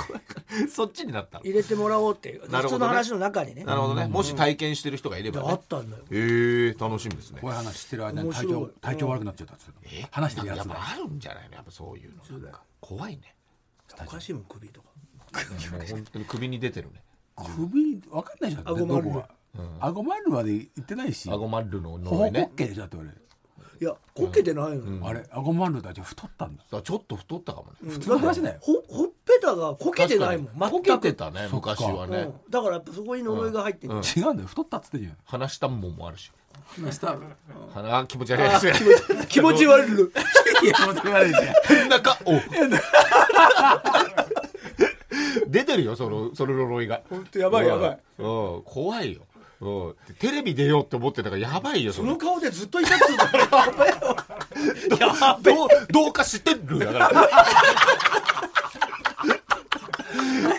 [0.69, 1.43] そっちになったの？
[1.45, 2.61] 入れてもらおうっていう、なるほどね。
[2.61, 3.63] 普通の話の中にね。
[3.63, 6.03] なるほどね、もし体験してる人がいればあねったんだよ。
[6.11, 7.41] へえ楽しみですね。
[7.41, 8.53] 怖い話してる間に体面白い。
[8.53, 10.07] 調体調悪くなっちゃったっつってえ？
[10.11, 10.73] 話してるやつが。
[10.75, 11.55] やっぱあるんじゃないの？
[11.55, 12.39] やっぱそういうの。
[12.39, 13.35] なんか怖いね。
[14.01, 14.87] おかしいもん首とか。
[15.71, 17.01] もう本当に首に出てるね。
[17.35, 18.69] 首わかんないじゃん。
[18.69, 19.29] 顎丸どこが。
[19.79, 21.29] 顎丸まで行ってないし。
[21.29, 22.39] 顎丸のほ呪いね。
[22.41, 23.09] ほこっけでしょだって俺
[23.81, 26.63] いやこけてないの、あれ顎丸だじゃ太ったんだ。
[26.81, 27.91] ちょっと太ったかもね。
[27.91, 30.69] 普通の話だよほほっぺたがこけてないもん。
[30.71, 32.17] こけてたねそっか昔はね。
[32.17, 32.33] うん。
[32.49, 34.01] だからやっぱそこに呪いが入ってる、うん。
[34.01, 36.31] 違うんだよ太ったっつってんじゃん鼻下ももあるし。
[36.91, 37.17] した。
[37.73, 38.49] 鼻気持ち悪い。
[38.71, 39.91] ですね気持ち悪い。
[39.91, 42.31] いやもう言われて変なかお。
[45.47, 47.01] 出てるよそのその呪いが。
[47.09, 47.99] 本当やばいやばい。
[48.19, 48.55] うん。
[48.55, 48.61] うん。
[48.63, 49.19] 怖いよ。
[49.19, 49.34] うん
[50.19, 55.35] テレビ出ようって思ってたからやばいよそそのの顔でずっといたっつ うんだからやばいよ。
[55.41, 57.11] どうどうかしてるだから。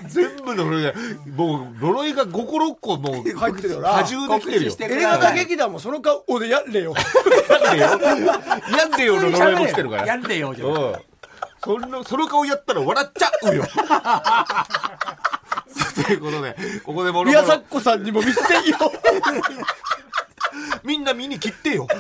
[0.08, 0.92] 全部呪いが
[1.36, 3.94] もう呪いが5個6個もう入ってるよな。
[4.00, 4.72] 多重できてるよ。
[4.80, 6.94] エレガタ劇団もその顔おでやれよ。
[7.76, 8.30] やんでよ。
[8.78, 10.06] やんでよの呪いも来てるから。
[10.06, 10.68] やんでよじゃん。
[11.62, 13.64] そのその顔やったら笑っちゃうよ
[15.94, 17.42] ということでここでもろもろ。
[17.42, 18.76] 宮迫さんにも見せてよ
[20.82, 21.86] みんな見に切ってよ。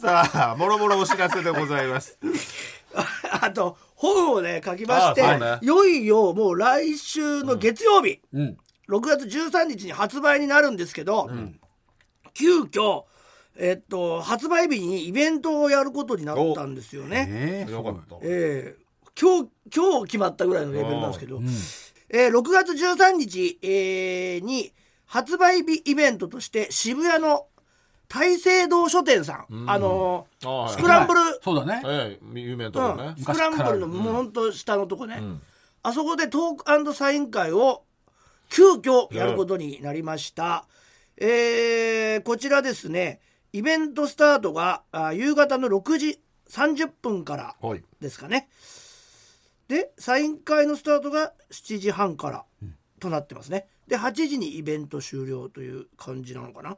[0.00, 2.18] さあもろもろお知らせでございます。
[3.30, 5.58] あと本をね書きまして、ね。
[5.62, 8.56] いよいよもう来週の月曜日、うん。
[8.88, 11.30] 6月13日に発売になるんですけど、
[12.34, 13.04] 急遽
[13.56, 17.26] えっと発売日にイベントをやることになったんですよね。
[17.30, 18.16] ええよかった。
[18.22, 18.83] えー
[19.20, 21.46] 今日今日決まったぐらいのレベルなんですけど、うん。
[22.10, 24.72] えー6月13日、えーに
[25.06, 27.46] 発売日イベントとして渋谷の
[28.08, 29.70] 大聖堂書店さん、うん。
[29.70, 31.82] あのースクランブル、そうだね。
[31.84, 33.14] ええ有名なところね。
[33.16, 35.42] うん、スクランブルのもうほんと下のとこね、うん。
[35.82, 37.84] あそこでトークサイン会を
[38.50, 40.66] 急遽やることになりました、
[41.16, 43.20] えーこちらですね。
[43.52, 47.84] イベントスタートがあ夕方の6時30分からはい。
[48.00, 48.48] ですかね
[49.68, 52.44] でサイン会のスタートが7時半から
[53.00, 53.66] となってますね。
[53.86, 56.76] で8時にイベント終了という感じなのかな。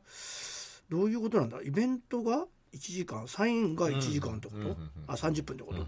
[0.89, 1.59] どういうことなんだ？
[1.62, 5.87] イベントが1時間サインが1時間ってこと、うんうんうんあ30分ってこと、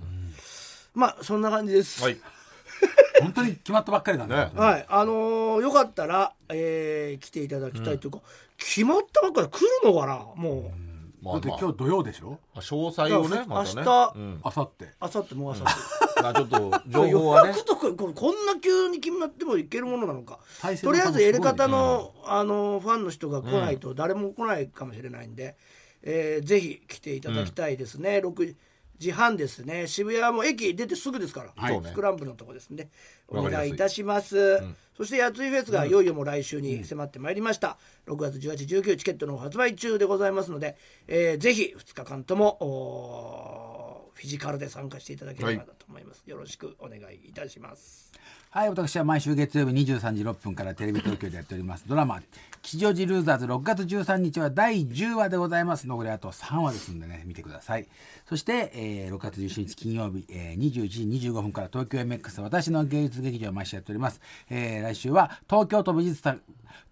[0.95, 2.03] まあそんな感じです。
[2.03, 2.17] はい。
[3.21, 4.53] 本当に決まったばっかりなんだね。
[4.55, 8.21] はい、あのーよかったら、えー来ていただきたいというか、
[8.57, 10.19] 決まったばっかり来るのかな？
[10.37, 10.88] もう、
[11.23, 11.41] まあまあ。
[11.41, 12.39] だって今日土曜でしょ？
[12.57, 13.83] 詳細をねまたね。
[13.83, 14.41] 明日うん。
[14.43, 15.65] あさってあさってもうあさ
[16.23, 17.55] まあちょっとって、情報はね。
[17.65, 20.39] と かここんな急に決まってもいけるものなのか。
[20.83, 25.57] とりあえずエレカタの,、あのファンの人が来ないと誰も来ないかもしれないんで、
[26.03, 28.55] えーぜひ来ていただきたいですね、6
[28.99, 29.87] 時半ですね。
[29.87, 31.81] 渋谷も駅出てすぐですから、はい。
[31.85, 32.91] スクランブルのとこですね
[33.29, 34.61] お願いいたします、
[34.97, 40.77] そしてやついフェスがいよいよもう来週に迫ってまいりました、6月1819チケットの発売中でございますので、
[41.07, 43.88] えーぜひ2日間ともおー
[44.19, 48.13] フィジカルで参加していただければなと思います、よろしくお願いいたします。
[48.51, 51.85] はい私は毎週月曜日23時6分からテレビ東京でやっております。
[51.87, 52.21] ドラマ
[52.61, 55.87] 「吉祥寺ルーザーズ」6月13日は第10話でございます。
[55.87, 57.87] 残りあと3話ですんでね見てください。
[58.29, 66.41] そして、えー6月17日金曜日、えー21時25分から東京 MX 私の芸術劇場を毎週やっております、えー来週は東京都美術館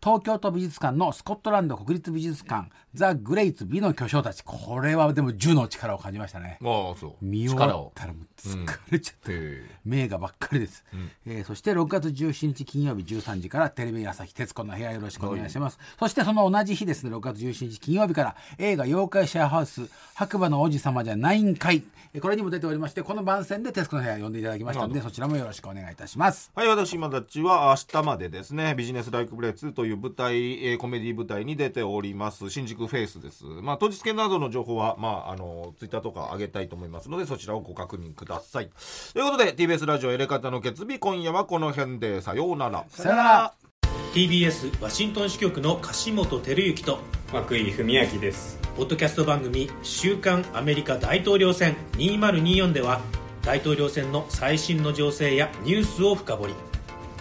[0.03, 4.43] 東京都美術館のスコットランド国立美術館ザ・グレイツ美の巨匠たち。
[4.43, 6.59] これはでも10の力を感じましたね。
[6.63, 7.25] ああそう。
[7.25, 10.85] 見終わったらもう疲れちゃって、へ名画ばっかりです、
[11.27, 21.83] えーそして6月17日金曜日13時からテレビ朝日徹子の部屋よろしくお願いします、そしてその同じ日ですね6月17日金曜日から映画妖怪シェアハウス白馬の王子様じゃないんかい。
[22.15, 26.51] えーこれにも出ておりましてこの番宣で徹子の部屋呼んでいただきましたのでそちらもよろしくお願いいたします。
[26.55, 33.45] はい、私、今たちは明日までですね、ビジネスライクブレイ2という舞台、えーコメディ舞台に出ております、新宿フェイスです。
[33.45, 38.71] まあ、当日券などの情報は、まあ、あの、ツイッターとか上げたいと思いますので、そちらをご確認ください。
[39.13, 42.85] ということで、TBS ラジオエレカタの決日、今夜はこの辺で、さようなら。
[42.89, 43.55] さよなら
[44.15, 47.01] TBS ワシントン支局の樫本照之と
[47.35, 53.03] 涌井文明ですポッドキャスト番組「週刊アメリカ大統領選2024」では
[53.43, 56.55] 大統領選の最新の情勢やニュースを深掘り